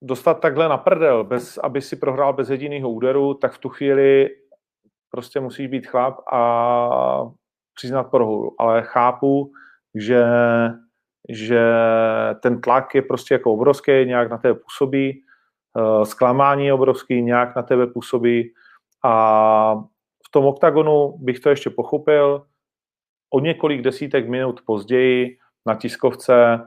[0.02, 4.28] dostat takhle na prdel, bez, aby si prohrál bez jediného úderu, tak v tu chvíli
[5.10, 7.22] prostě musíš být chlap a
[7.74, 8.54] přiznat prohru.
[8.58, 9.52] Ale chápu,
[9.94, 10.24] že,
[11.28, 11.72] že
[12.42, 15.24] ten tlak je prostě jako obrovský, nějak na tebe působí,
[16.04, 18.54] zklamání je obrovský, nějak na tebe působí
[19.04, 19.74] a
[20.26, 22.46] v tom oktagonu bych to ještě pochopil.
[23.30, 26.60] O několik desítek minut později na tiskovce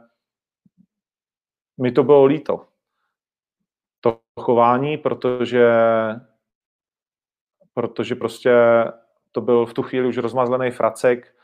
[1.81, 2.65] mi to bylo líto.
[4.01, 5.69] To chování, protože,
[7.73, 8.53] protože prostě
[9.31, 11.35] to byl v tu chvíli už rozmazlený fracek,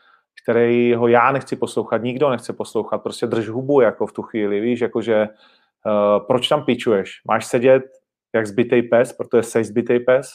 [0.43, 4.59] který ho já nechci poslouchat, nikdo nechce poslouchat, prostě drž hubu jako v tu chvíli,
[4.59, 5.29] víš, jakože
[5.87, 7.21] uh, proč tam pičuješ?
[7.27, 7.83] Máš sedět
[8.35, 10.31] jak zbytej pes, protože jsi zbytej pes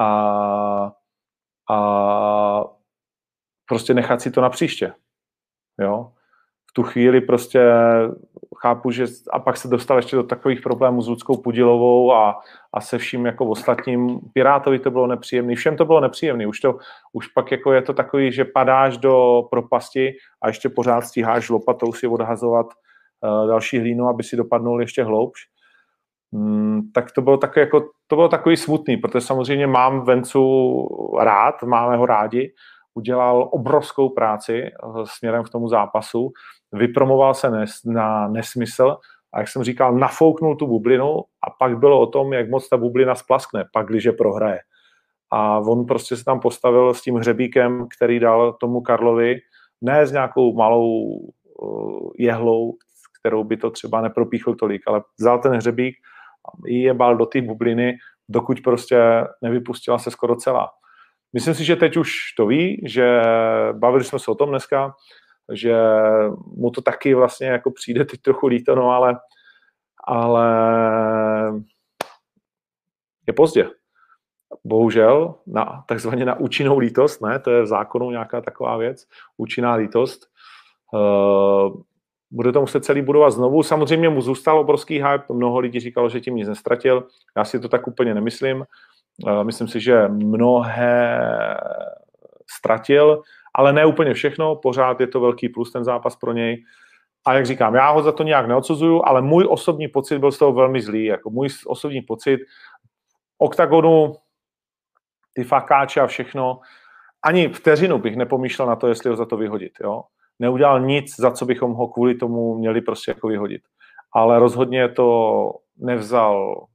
[0.00, 0.92] a
[1.70, 2.64] a
[3.68, 4.92] prostě nechat si to na příště.
[5.80, 6.12] Jo?
[6.70, 7.72] V tu chvíli prostě
[8.58, 12.40] chápu, že a pak se dostal ještě do takových problémů s Ludskou Pudilovou a,
[12.72, 14.20] a se vším jako ostatním.
[14.32, 16.46] Pirátovi to bylo nepříjemné, všem to bylo nepříjemné.
[16.46, 16.78] Už, to,
[17.12, 20.12] už pak jako je to takový, že padáš do propasti
[20.42, 22.66] a ještě pořád stíháš lopatou si odhazovat
[23.46, 25.40] další hlínu, aby si dopadnul ještě hloubš.
[26.32, 30.88] Mm, tak to bylo, takový, jako, to bylo takový smutný, protože samozřejmě mám Vencu
[31.20, 32.52] rád, máme ho rádi,
[32.94, 34.72] udělal obrovskou práci eh,
[35.04, 36.32] směrem k tomu zápasu,
[36.72, 38.96] vypromoval se nes, na nesmysl
[39.34, 42.76] a jak jsem říkal, nafouknul tu bublinu a pak bylo o tom, jak moc ta
[42.76, 44.60] bublina splaskne, pak když prohraje.
[45.30, 49.36] A on prostě se tam postavil s tím hřebíkem, který dal tomu Karlovi,
[49.80, 51.02] ne s nějakou malou
[51.62, 52.74] uh, jehlou,
[53.22, 55.94] kterou by to třeba nepropíchl tolik, ale vzal ten hřebík
[56.66, 57.96] jebal do té bubliny,
[58.28, 60.70] dokud prostě nevypustila se skoro celá.
[61.32, 63.22] Myslím si, že teď už to ví, že
[63.72, 64.94] bavili jsme se o tom dneska,
[65.52, 65.76] že
[66.56, 69.18] mu to taky vlastně jako přijde teď trochu líto, no ale,
[70.04, 70.46] ale
[73.26, 73.70] je pozdě.
[74.64, 79.06] Bohužel, na, takzvaně na účinnou lítost, ne, to je v zákonu nějaká taková věc,
[79.36, 80.22] účinná lítost.
[80.92, 81.82] Uh,
[82.32, 83.62] bude to muset celý budovat znovu.
[83.62, 87.06] Samozřejmě mu zůstal obrovský hype, mnoho lidí říkalo, že tím nic nestratil.
[87.36, 88.64] Já si to tak úplně nemyslím.
[89.28, 91.20] Eh, myslím si, že mnohé
[92.50, 93.22] ztratil,
[93.54, 96.64] ale ne úplně všechno, pořád je to velký plus ten zápas pro něj.
[97.26, 100.38] A jak říkám, já ho za to nějak neodsuzuju, ale můj osobní pocit byl z
[100.38, 101.04] toho velmi zlý.
[101.04, 102.40] Jako můj osobní pocit
[103.38, 104.16] oktagonu,
[105.32, 106.60] ty fakáče a všechno,
[107.22, 109.72] ani vteřinu bych nepomýšlel na to, jestli ho za to vyhodit.
[109.80, 110.02] Jo?
[110.38, 113.62] Neudělal nic, za co bychom ho kvůli tomu měli prostě jako vyhodit.
[114.14, 116.66] Ale rozhodně to nevzal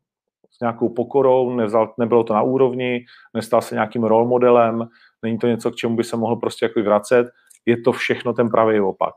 [0.52, 4.88] s nějakou pokorou, nevzal, nebylo to na úrovni, nestal se nějakým role modelem,
[5.24, 7.28] není to něco, k čemu by se mohl prostě jako vracet,
[7.66, 9.14] je to všechno ten pravý opak.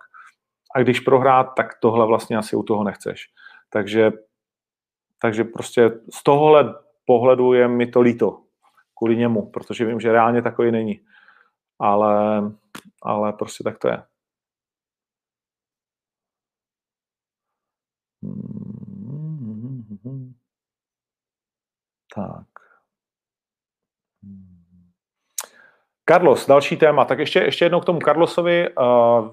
[0.75, 3.27] A když prohrát, tak tohle vlastně asi u toho nechceš.
[3.71, 4.13] Takže,
[5.23, 6.75] takže prostě z tohohle
[7.05, 8.41] pohledu je mi to líto
[8.99, 11.01] kvůli němu, protože vím, že reálně takový není.
[11.79, 12.43] Ale,
[13.03, 14.03] ale prostě tak to je.
[22.15, 22.47] Tak.
[26.11, 27.05] Carlos, další téma.
[27.05, 28.69] Tak ještě, ještě jednou k tomu Carlosovi.
[28.69, 29.29] Uh,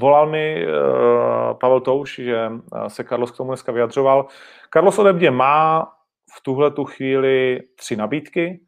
[0.00, 2.50] volal mi uh, Pavel Touš, že
[2.88, 4.26] se Carlos k tomu dneska vyjadřoval.
[4.72, 5.92] Carlos ode mě má
[6.36, 8.60] v tuhle tu chvíli tři nabídky.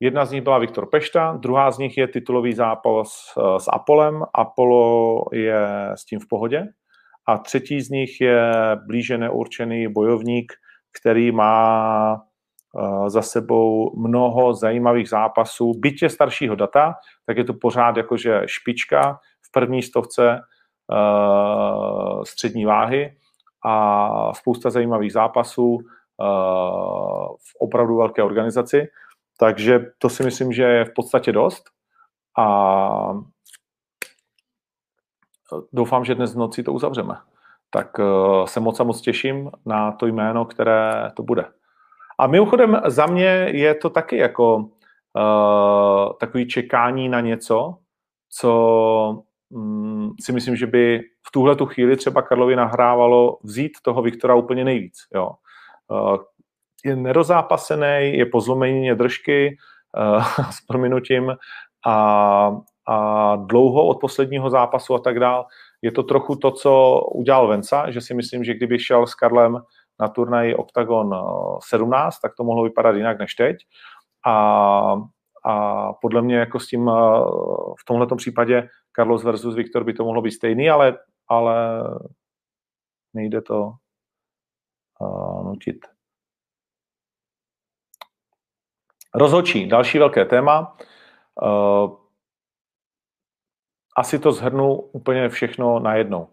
[0.00, 3.08] Jedna z nich byla Viktor Pešta, druhá z nich je titulový zápas
[3.58, 4.22] s Apolem.
[4.34, 6.64] Apollo je s tím v pohodě.
[7.28, 8.52] A třetí z nich je
[8.86, 10.52] blíže neurčený bojovník,
[11.00, 12.33] který má Eh,
[13.06, 15.72] za sebou mnoho zajímavých zápasů.
[15.76, 16.94] Bytě staršího data,
[17.26, 20.40] tak je to pořád jakože špička v první stovce
[20.92, 23.16] uh, střední váhy
[23.64, 25.78] a spousta zajímavých zápasů uh,
[27.36, 28.86] v opravdu velké organizaci.
[29.38, 31.64] Takže to si myslím, že je v podstatě dost.
[32.38, 33.18] A
[35.72, 37.14] doufám, že dnes v noci to uzavřeme.
[37.70, 38.00] Tak
[38.44, 41.44] se moc a moc těším na to jméno, které to bude.
[42.24, 47.74] A mimochodem za mě je to taky jako uh, takový čekání na něco,
[48.30, 54.02] co um, si myslím, že by v tuhle tu chvíli třeba Karlovi nahrávalo vzít toho
[54.02, 54.94] Viktora úplně nejvíc.
[55.14, 55.30] Jo.
[55.88, 56.16] Uh,
[56.84, 59.56] je nerozápasený, je po zlomení držky
[60.16, 61.36] uh, s prominutím
[61.86, 62.56] a,
[62.88, 65.46] a dlouho od posledního zápasu a tak dál.
[65.82, 69.60] Je to trochu to, co udělal Venca, že si myslím, že kdyby šel s Karlem
[70.00, 71.14] na turnaji Octagon
[71.68, 73.56] 17, eh, tak to mohlo vypadat jinak než teď.
[74.26, 74.32] A,
[75.44, 76.92] a podle mě jako s tím eh,
[77.80, 81.82] v tomto případě Carlos versus Viktor by to mohlo být stejný, ale, ale
[83.14, 83.72] nejde to
[85.00, 85.76] uh, nutit.
[89.14, 90.76] Rozhočí, další velké téma.
[93.96, 96.32] Asi to zhrnu úplně všechno najednou.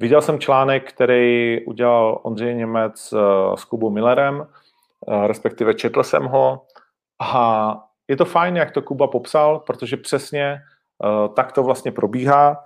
[0.00, 6.24] Viděl jsem článek, který udělal Ondřej Němec eh, s Kubou Millerem, eh, respektive četl jsem
[6.24, 6.62] ho
[7.20, 7.74] a
[8.08, 12.64] je to fajn, jak to Kuba popsal, protože přesně eh, tak to vlastně probíhá.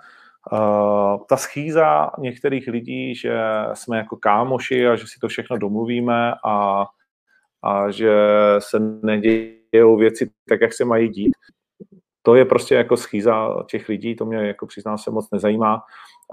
[1.29, 3.41] Ta schýza některých lidí, že
[3.75, 6.87] jsme jako kámoši a že si to všechno domluvíme a,
[7.63, 8.15] a že
[8.59, 11.33] se nedějou věci tak, jak se mají dít,
[12.27, 15.83] to je prostě jako schýza těch lidí, to mě jako přiznám se moc nezajímá.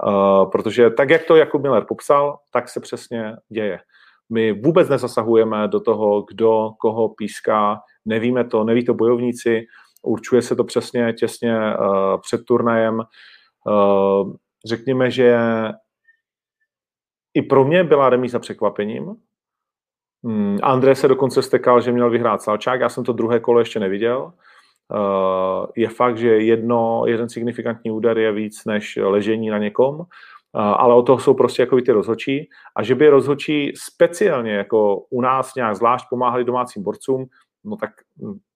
[0.06, 3.78] Uh, protože tak, jak to Jakub Miller popsal, tak se přesně děje.
[4.30, 9.66] My vůbec nezasahujeme do toho, kdo koho píská, nevíme to, neví to bojovníci,
[10.02, 13.02] určuje se to přesně těsně uh, před turnajem.
[13.66, 14.32] Uh,
[14.66, 15.38] řekněme, že
[17.34, 19.14] i pro mě byla remíza překvapením.
[20.24, 23.80] Hmm, André se dokonce stekal, že měl vyhrát Salčák, já jsem to druhé kolo ještě
[23.80, 24.32] neviděl.
[24.94, 30.58] Eh, je fakt, že jedno, jeden signifikantní úder je víc než ležení na někom, eh,
[30.58, 35.20] ale o toho jsou prostě jako ty rozhočí a že by rozhočí speciálně jako u
[35.20, 37.26] nás nějak zvlášť pomáhali domácím borcům,
[37.64, 37.90] no tak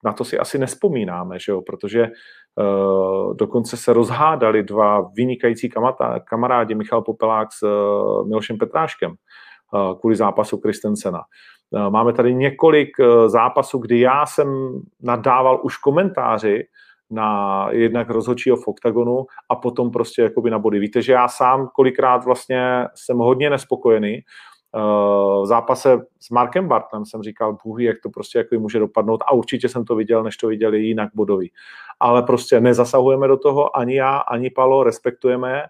[0.05, 1.62] na to si asi nespomínáme, že jo?
[1.62, 2.09] protože
[2.57, 10.01] uh, dokonce se rozhádali dva vynikající kamata, kamarádi Michal Popelák s uh, Milošem Petráškem uh,
[10.01, 11.22] kvůli zápasu Kristensena.
[11.74, 16.66] Eh, máme tady několik eh, zápasů, kdy já jsem nadával už komentáři
[17.10, 20.78] na jednak rozhodčího v oktagonu a potom prostě jakoby na body.
[20.78, 24.14] Víte, že já sám kolikrát vlastně jsem hodně nespokojený.
[24.14, 24.80] Eh,
[25.42, 29.32] v zápase s Markem Bartlem jsem říkal, bůh jak to prostě jako může dopadnout a
[29.32, 31.52] určitě jsem to viděl, než to viděli jinak bodový.
[32.00, 35.62] Ale prostě nezasahujeme do toho, ani já, ani Palo, respektujeme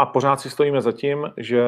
[0.00, 1.62] a pořád si stojíme za tím, že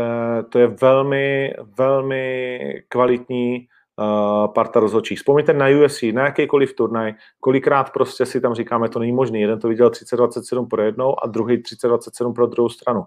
[0.49, 5.19] to je velmi, velmi kvalitní uh, parta rozhodčích.
[5.19, 9.39] Vzpomněte na UFC, na jakýkoliv turnaj, kolikrát prostě si tam říkáme, to není možné.
[9.39, 13.05] Jeden to viděl 30-27 pro jednou a druhý 30-27 pro druhou stranu.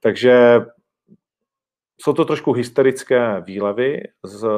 [0.00, 0.60] Takže
[2.00, 4.48] jsou to trošku hysterické výlevy z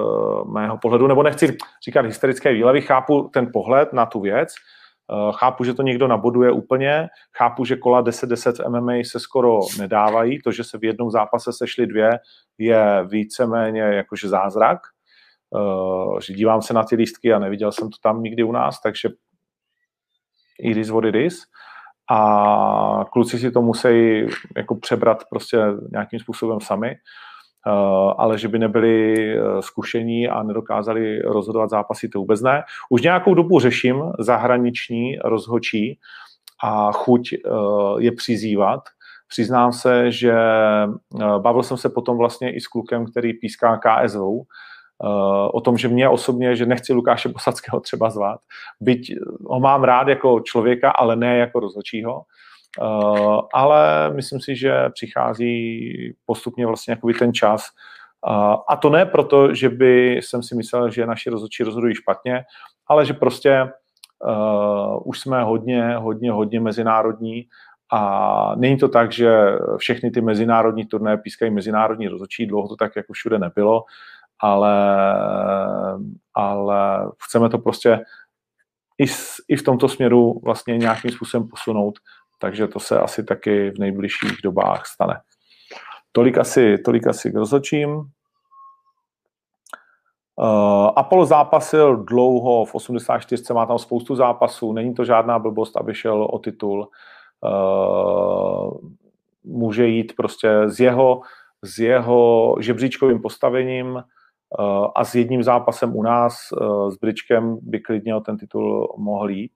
[0.45, 4.84] mého pohledu, nebo nechci říkat hysterické výlevy, chápu ten pohled na tu věc, Eh,
[5.33, 10.43] chápu, že to někdo naboduje úplně, chápu, že kola 10-10 v MMA se skoro nedávají,
[10.43, 12.11] to, že se v jednom zápase sešly dvě,
[12.59, 14.79] je víceméně jakože zázrak,
[15.57, 18.81] eh, že dívám se na ty lístky a neviděl jsem to tam nikdy u nás,
[18.81, 19.09] takže
[20.59, 21.43] it is what it is.
[22.11, 24.21] A kluci si to musí
[24.57, 25.59] jako přebrat prostě
[25.93, 26.91] nějakým způsobem sami.
[26.91, 26.99] Eh,
[28.19, 32.63] ale že by nebyli eh, zkušení a nedokázali rozhodovat zápasy, to vůbec ne.
[32.91, 35.99] Už nějakou dobu řeším zahraniční rozhočí
[36.65, 37.39] a chuť eh,
[37.99, 38.81] je přizývat.
[39.29, 40.35] Přiznám se, že
[41.39, 44.21] bavil jsem se potom vlastně i s klukem, který píská KSV,
[45.53, 48.41] o tom, že mě osobně, že nechci Lukáše Bosackého třeba zvát,
[48.81, 49.15] byť
[49.47, 52.23] ho mám rád jako člověka, ale ne jako rozhodčího,
[52.83, 57.67] Eh, ale myslím si, že přichází postupně vlastně jakoby ten čas,
[58.69, 62.45] A to ne proto, že by jsem si myslel, že naši rozhodčí rozhodují špatně,
[62.87, 63.69] ale že prostě
[64.25, 67.47] uh, už jsme hodně, hodně, hodně mezinárodní
[67.93, 72.97] a není to tak, že všechny ty mezinárodní turné pískají mezinárodní rozhodčí, dlouho to tak
[72.97, 73.85] jako všude nebylo,
[74.41, 74.77] ale,
[76.35, 78.05] ale chceme to prostě
[78.99, 81.99] i, s, i v tomto směru vlastně nějakým způsobem posunout,
[82.39, 85.21] takže to se asi taky v nejbližších dobách stane.
[86.13, 87.91] Tolik asi, tolik asi k rozhodčím.
[90.37, 95.95] Uh, Apollo zápasil dlouho v 84, má tam spoustu zápasů, není to žádná blbost, aby
[95.95, 96.89] šel o titul.
[97.41, 98.79] Uh,
[99.45, 101.21] může jít prostě s jeho,
[101.63, 107.81] s jeho žebříčkovým postavením uh, a s jedním zápasem u nás, uh, s Bričkem, by
[107.81, 109.53] klidně o ten titul mohl jít.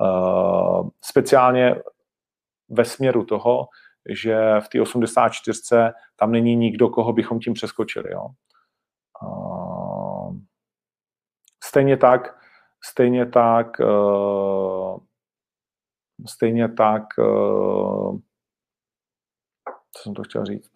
[0.00, 1.76] Uh, speciálně
[2.70, 3.68] ve směru toho,
[4.08, 5.60] že v té 84.
[6.16, 8.12] tam není nikdo, koho bychom tím přeskočili.
[8.12, 8.26] Jo.
[11.64, 12.38] Stejně tak,
[12.84, 13.76] stejně tak,
[16.28, 17.02] stejně tak,
[19.92, 20.70] co jsem to chtěl říct?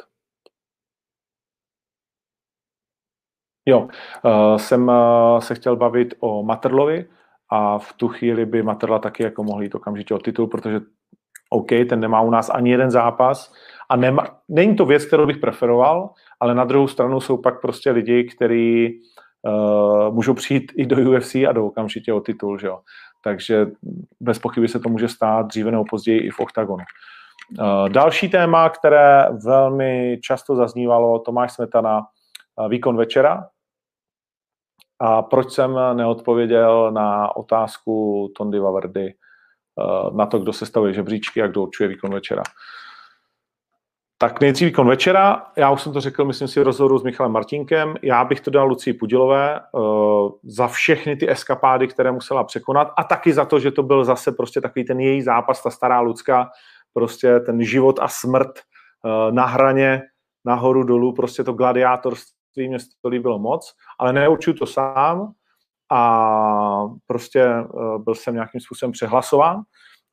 [3.67, 3.89] Jo,
[4.57, 4.91] jsem
[5.39, 7.11] se chtěl bavit o Materlovi
[7.49, 10.81] a v tu chvíli by Materla taky jako mohl jít okamžitě o titul, protože
[11.55, 13.53] OK, ten nemá u nás ani jeden zápas
[13.91, 16.11] a nemá, není to věc, kterou bych preferoval,
[16.41, 19.01] ale na druhou stranu jsou pak prostě lidi, kteří
[19.43, 22.81] uh, můžou přijít i do UFC a do okamžitě o titul, že jo.
[23.25, 23.67] Takže
[24.21, 26.85] bez pochyby se to může stát dříve nebo později i v oktagonu.
[27.59, 33.49] Uh, další téma, které velmi často zaznívalo, Tomáš Smetana, uh, výkon večera.
[35.01, 39.24] A proč jsem neodpověděl na otázku Tondy Vavrdy uh,
[40.15, 42.43] na to, kdo se stavuje žebříčky a kdo určuje výkon večera.
[44.19, 47.33] Tak nejdřív výkon večera, já už jsem to řekl, myslím si, v rozhovoru s Michalem
[47.33, 52.93] Martinkem, já bych to dal Lucii Pudilové uh, za všechny ty eskapády, které musela překonat
[52.97, 56.01] a taky za to, že to byl zase prostě takový ten její zápas, ta stará
[56.01, 56.51] Lucka,
[56.93, 58.51] prostě ten život a smrt
[59.05, 60.03] uh, na hraně,
[60.45, 65.33] nahoru dolů, prostě to gladiátorství mě to líbilo moc, ale neurčuju to sám
[65.91, 69.63] a prostě uh, byl jsem nějakým způsobem přehlasován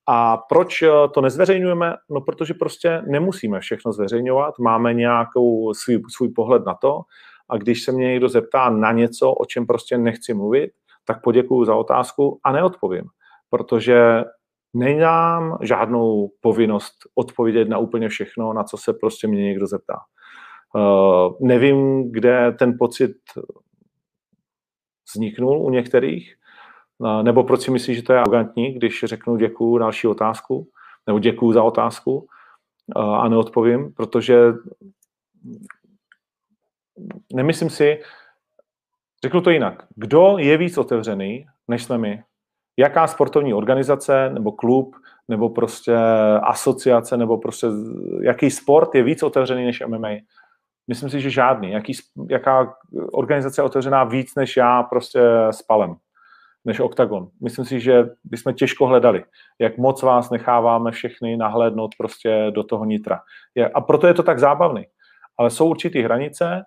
[0.08, 1.94] a proč eh, to nezveřejňujeme?
[2.10, 7.02] No, protože prostě nemusíme všechno zveřejňovat, máme nějakou svůj, svůj pohled na to
[7.50, 10.72] a když se mě někdo zeptá na něco, o čem prostě nechci mluvit,
[11.06, 13.04] tak poděkuju za otázku a neodpovím,
[13.50, 14.24] protože
[14.74, 19.98] nemám žádnou povinnost odpovědět na úplně všechno, na co se prostě mě někdo zeptá.
[20.76, 23.12] Uh, nevím, kde ten pocit
[25.14, 26.36] vzniknul u některých,
[27.22, 30.68] nebo proč si myslíš, že to je arrogantní, když řeknu děkuju další otázku,
[31.08, 32.28] nebo děkuju za otázku
[32.96, 34.54] a neodpovím, protože
[37.34, 38.00] nemyslím si,
[39.24, 42.24] řeknu to jinak, kdo je víc otevřený, než jsme my?
[42.78, 44.96] Jaká sportovní organizace, nebo klub,
[45.28, 45.96] nebo prostě
[46.44, 47.68] asociace, nebo prostě
[48.22, 50.10] jaký sport je víc otevřený než MMA?
[50.88, 51.72] Myslím si, že žádný.
[51.72, 51.94] Jaký,
[52.30, 52.74] jaká
[53.14, 55.22] organizace je otevřená víc než já prostě
[55.52, 55.96] s palem?
[56.66, 57.28] než OKTAGON.
[57.42, 59.24] Myslím si, že bychom těžko hledali,
[59.60, 63.20] jak moc vás necháváme všechny nahlédnout prostě do toho nitra.
[63.74, 64.86] A proto je to tak zábavný.
[65.38, 66.62] Ale jsou určitý hranice,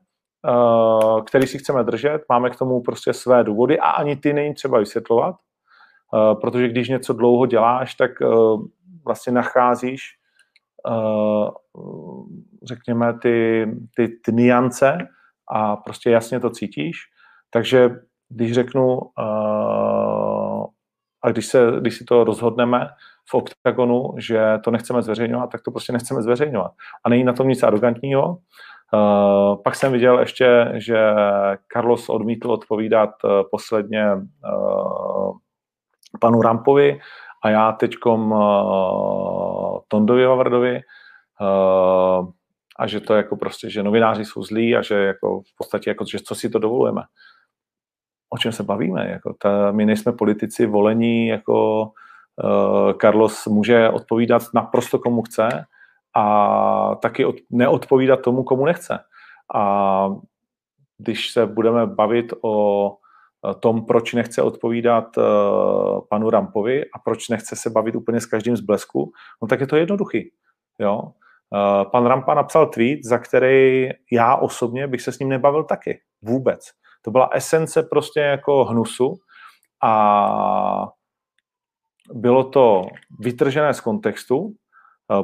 [0.48, 4.54] eh, které si chceme držet, máme k tomu prostě své důvody a ani ty není
[4.54, 5.36] třeba vysvětlovat,
[6.14, 8.26] eh, protože když něco dlouho děláš, tak eh,
[9.04, 10.00] vlastně nacházíš
[12.62, 14.98] řekněme ty, ty, ty niance
[15.50, 16.96] a prostě jasně to cítíš.
[17.50, 17.90] Takže
[18.28, 20.64] když řeknu, uh,
[21.22, 22.88] a když, se, když si to rozhodneme
[23.30, 26.72] v oktagonu, že to nechceme zveřejňovat, tak to prostě nechceme zveřejňovat.
[27.04, 28.28] A není na tom nic arrogantního.
[28.28, 31.14] Uh, pak jsem viděl ještě, že
[31.72, 33.10] Carlos odmítl odpovídat
[33.50, 34.06] posledně
[36.20, 37.00] panu Rampovi
[37.42, 38.34] a já teďkom
[39.88, 40.80] Tondovi Vavardovi
[42.76, 46.04] a že to jako prostě, že novináři jsou zlí a že jako v podstatě jako,
[46.10, 47.02] že co si to dovolujeme
[48.34, 49.10] o čem se bavíme.
[49.10, 55.48] Jako ta, my nejsme politici volení, jako uh, Carlos může odpovídat naprosto komu chce
[56.16, 58.98] a taky od, neodpovídat tomu, komu nechce.
[59.54, 60.08] A
[60.98, 62.96] když se budeme bavit o
[63.60, 65.04] tom, proč nechce odpovídat
[66.08, 69.12] panu Rampovi a proč nechce se bavit úplně s každým z blesku,
[69.42, 70.30] no tak je to jednoduchý.
[70.78, 71.12] Jo?
[71.50, 76.00] Uh, pan Rampa napsal tweet, za který já osobně bych se s ním nebavil taky.
[76.22, 76.60] Vůbec.
[77.02, 79.14] To byla esence prostě jako hnusu
[79.82, 80.88] a
[82.12, 82.82] bylo to
[83.20, 84.54] vytržené z kontextu,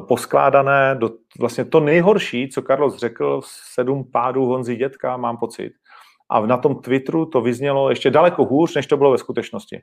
[0.07, 5.73] poskládané do vlastně to nejhorší, co Carlos řekl, sedm pádů Honzi dětka, mám pocit.
[6.29, 9.81] A na tom Twitteru to vyznělo ještě daleko hůř, než to bylo ve skutečnosti.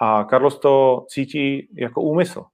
[0.00, 2.44] A Carlos to cítí jako úmysl.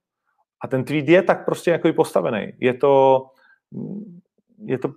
[0.65, 2.53] A ten tweet je tak prostě jako postavený.
[2.61, 3.27] Je to,
[4.65, 4.93] je to,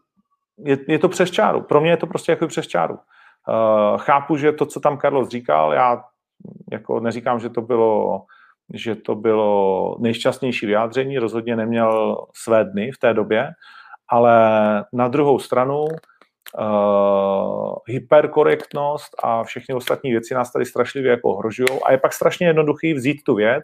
[0.58, 1.62] je, je to přes čáru.
[1.62, 2.94] Pro mě je to prostě jako přes čáru.
[2.94, 6.04] Uh, chápu, že to, co tam Carlos říkal, já
[6.72, 8.26] jako neříkám, že to bylo
[8.74, 13.50] že to bylo nejšťastnější vyjádření, rozhodně neměl své dny v té době,
[14.08, 14.36] ale
[14.94, 21.92] na druhou stranu uh, hyperkorektnost a všechny ostatní věci nás tady strašlivě jako ohrožují a
[21.92, 23.64] je pak strašně jednoduchý vzít tu věc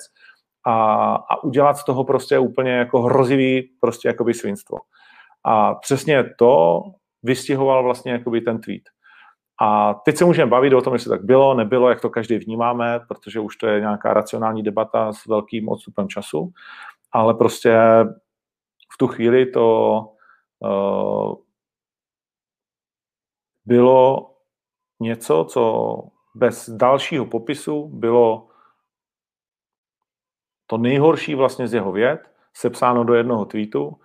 [0.66, 4.78] a, a udělat z toho prostě úplně jako hrozivý prostě jakoby svinstvo.
[5.44, 6.82] A přesně to
[7.24, 8.84] vystihoval vlastně jakoby ten tweet.
[9.62, 13.00] A teď se můžeme bavit o tom, jestli tak bylo, nebylo, jak to každý vnímáme,
[13.08, 16.52] protože už to je nějaká racionální debata s velkým odstupem času,
[17.12, 17.78] ale prostě
[18.94, 20.00] v tu chvíli to
[20.60, 21.36] uh,
[23.66, 24.32] bylo
[25.00, 26.04] něco, co
[26.36, 28.48] bez dalšího popisu bylo
[30.68, 32.20] to nejhorší vlastně z jeho věd,
[32.54, 33.96] sepsáno do jednoho tweetu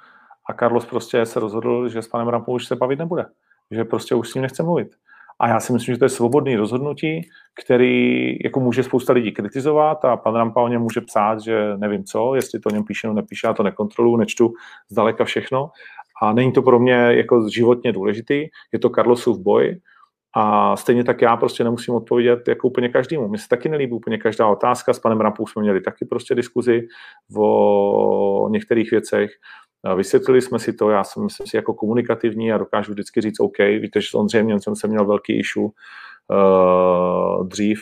[0.51, 3.27] a Carlos prostě se rozhodl, že s panem Rampou už se bavit nebude.
[3.71, 4.89] Že prostě už s ním nechce mluvit.
[5.41, 7.29] A já si myslím, že to je svobodný rozhodnutí,
[7.63, 12.05] který jako může spousta lidí kritizovat a pan Rampa o něm může psát, že nevím
[12.05, 14.53] co, jestli to o něm píše nebo nepíše, já to nekontroluju, nečtu
[14.89, 15.71] zdaleka všechno.
[16.23, 19.81] A není to pro mě jako životně důležitý, je to Carlosův boj,
[20.35, 23.29] a stejně tak já prostě nemusím odpovědět jako úplně každému.
[23.29, 24.93] Mně se taky nelíbí úplně každá otázka.
[24.93, 26.89] S panem Rampou jsme měli taky prostě diskuzi
[27.37, 29.31] o některých věcech.
[29.97, 33.59] Vysvětlili jsme si to, já jsem myslím si jako komunikativní a dokážu vždycky říct OK,
[33.59, 37.81] víte, že s Ondřejem Němcem jsem měl velký issue uh, dřív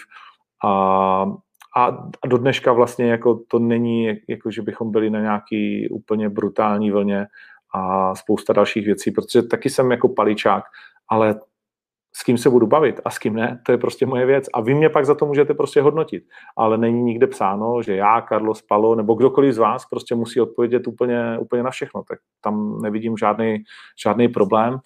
[0.65, 0.71] a,
[1.77, 1.87] a,
[2.23, 6.91] a do dneška vlastně jako to není, jako že bychom byli na nějaký úplně brutální
[6.91, 7.27] vlně
[7.75, 10.65] a spousta dalších věcí, protože taky jsem jako paličák,
[11.09, 11.41] ale
[12.19, 14.47] s kým se budu bavit a s kým ne, to je prostě moje věc.
[14.55, 16.25] A vy mě pak za to můžete prostě hodnotit.
[16.57, 20.87] Ale není nikde psáno, že já, Carlos Palo, nebo kdokoliv z vás prostě musí odpovědět
[20.87, 22.03] úplně, úplně na všechno.
[22.09, 23.59] Tak tam nevidím žádný,
[24.03, 24.79] žádný problém.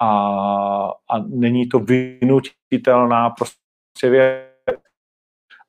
[0.00, 0.08] A,
[1.10, 4.80] a není to vynutitelná prostě věc.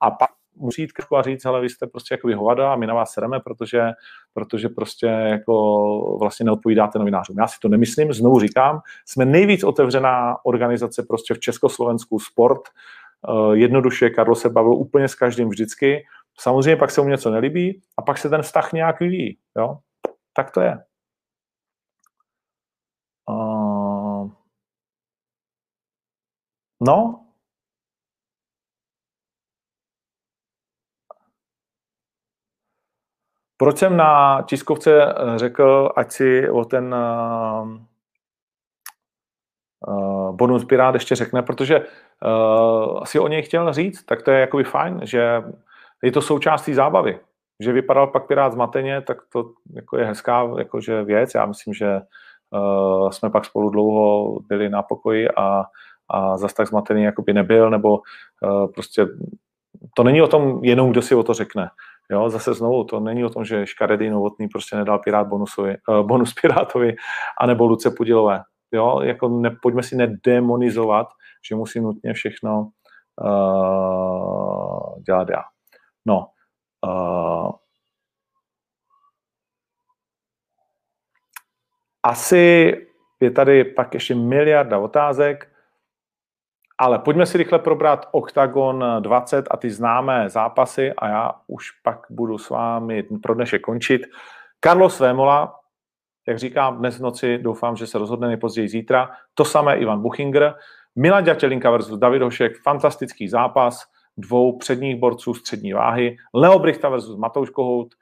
[0.02, 0.30] A pak
[0.60, 3.40] musí jít a říct, ale vy jste prostě jako hovada a my na vás sereme,
[3.40, 3.92] protože,
[4.34, 7.38] protože prostě jako vlastně neodpovídáte novinářům.
[7.40, 12.62] Já si to nemyslím, znovu říkám, jsme nejvíc otevřená organizace prostě v Československu sport,
[13.28, 16.06] uh, jednoduše Karlo se bavil úplně s každým vždycky,
[16.40, 19.78] samozřejmě pak se mu něco nelíbí a pak se ten vztah nějak vyvíjí, jo?
[20.34, 20.78] Tak to je.
[23.30, 24.32] Uh,
[26.82, 27.26] no,
[33.60, 37.78] Proč jsem na tiskovce eh, řekl, ať si o ten uh,
[40.36, 41.86] bonus Pirát ještě řekne, protože
[43.02, 45.44] asi o něj chtěl říct, tak to je jakoby fajn, že
[46.04, 47.20] je to součástí zábavy.
[47.60, 51.34] Že vypadal pak Pirát zmateně, tak to jako je hezká jakože věc.
[51.36, 52.02] Já myslím, že
[53.10, 55.64] jsme pak spolu dlouho byli na pokoji a,
[56.10, 58.02] a zase tak zmatený jakoby nebyl, nebo
[58.74, 59.08] prostě
[59.96, 61.70] to není o tom jenom, kdo si o to řekne.
[62.12, 66.08] Jo, zase znovu, to není o tom, že škaredý novotný prostě nedal Pirát bonusovi, uh,
[66.08, 66.96] bonus Pirátovi,
[67.42, 68.42] anebo Luce Pudilové.
[68.72, 71.08] Jo, jako ne, pojďme si nedemonizovat,
[71.50, 72.70] že musí nutně všechno
[73.22, 75.44] uh, dělat já.
[76.06, 76.28] No,
[76.88, 77.52] uh,
[82.04, 82.74] asi
[83.20, 85.52] je tady pak ještě miliarda otázek.
[86.82, 92.00] Ale pojďme si rychle probrat Octagon 20 a ty známé zápasy a já už pak
[92.10, 94.02] budu s vámi pro dnešek končit.
[94.64, 95.56] Carlos Vémola,
[96.28, 99.12] jak říkám, dnes v noci doufám, že se rozhodne nejpozději zítra.
[99.34, 100.56] To samé Ivan Buchinger.
[100.96, 103.86] Milan Ďatelinka versus David Hošek, fantastický zápas
[104.18, 106.18] dvou předních borců střední váhy.
[106.34, 107.96] Leo Brichta versus Matouš Kohout,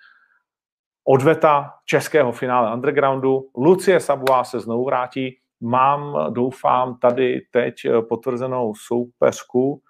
[1.08, 3.50] odveta českého finále undergroundu.
[3.58, 9.82] Lucie Sabuá se znovu vrátí Mám, doufám, tady teď eh, potvrzenou soupeřku,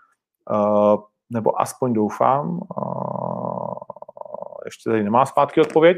[0.52, 0.98] eh,
[1.30, 2.88] nebo aspoň doufám, eh,
[4.66, 5.98] ještě tady nemá zpátky odpověď,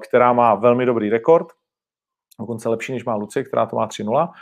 [0.00, 1.46] která má velmi dobrý rekord,
[2.40, 4.32] dokonce lepší, než má Lucie, která to má 3-0.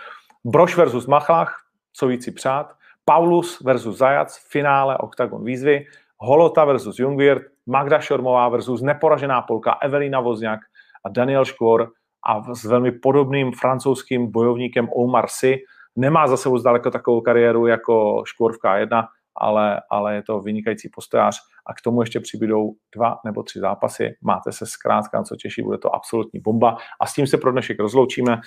[0.44, 1.54] Broš versus Machlach,
[1.92, 2.72] co víc si přát.
[3.04, 5.86] Paulus versus Zajac, finále Octagon výzvy.
[6.18, 10.60] Holota versus Jungwirth, Magda Šormová versus neporažená Polka Evelina Vozňák
[11.04, 11.92] a Daniel Škvor
[12.28, 15.56] a s velmi podobným francouzským bojovníkem Omar Sy.
[15.96, 19.06] Nemá za sebou zdaleko takovou kariéru jako Škvor v K1,
[19.36, 21.40] ale, ale je to vynikající postojář.
[21.66, 24.16] a k tomu ještě přibydou dva nebo tři zápasy.
[24.22, 26.76] Máte se zkrátka co těší, bude to absolutní bomba.
[27.00, 28.40] A s tím se pro dnešek rozloučíme.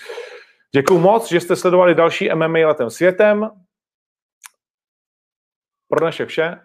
[0.75, 3.49] Děkuji moc, že jste sledovali další MMA letem světem.
[5.87, 6.61] Pro dnešek vše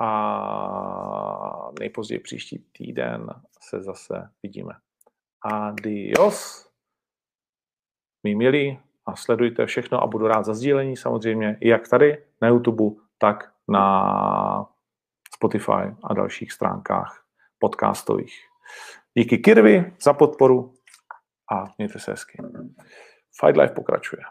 [0.00, 3.26] a nejpozději příští týden
[3.60, 4.72] se zase vidíme.
[5.44, 6.68] Adios,
[8.22, 13.02] mý milí, a sledujte všechno a budu rád za sdílení samozřejmě, jak tady na YouTube,
[13.18, 14.66] tak na
[15.34, 17.24] Spotify a dalších stránkách
[17.58, 18.34] podcastových.
[19.18, 20.74] Díky Kirvi za podporu
[21.52, 22.38] a mějte se hezky.
[23.40, 24.22] Fight Life pokračuje.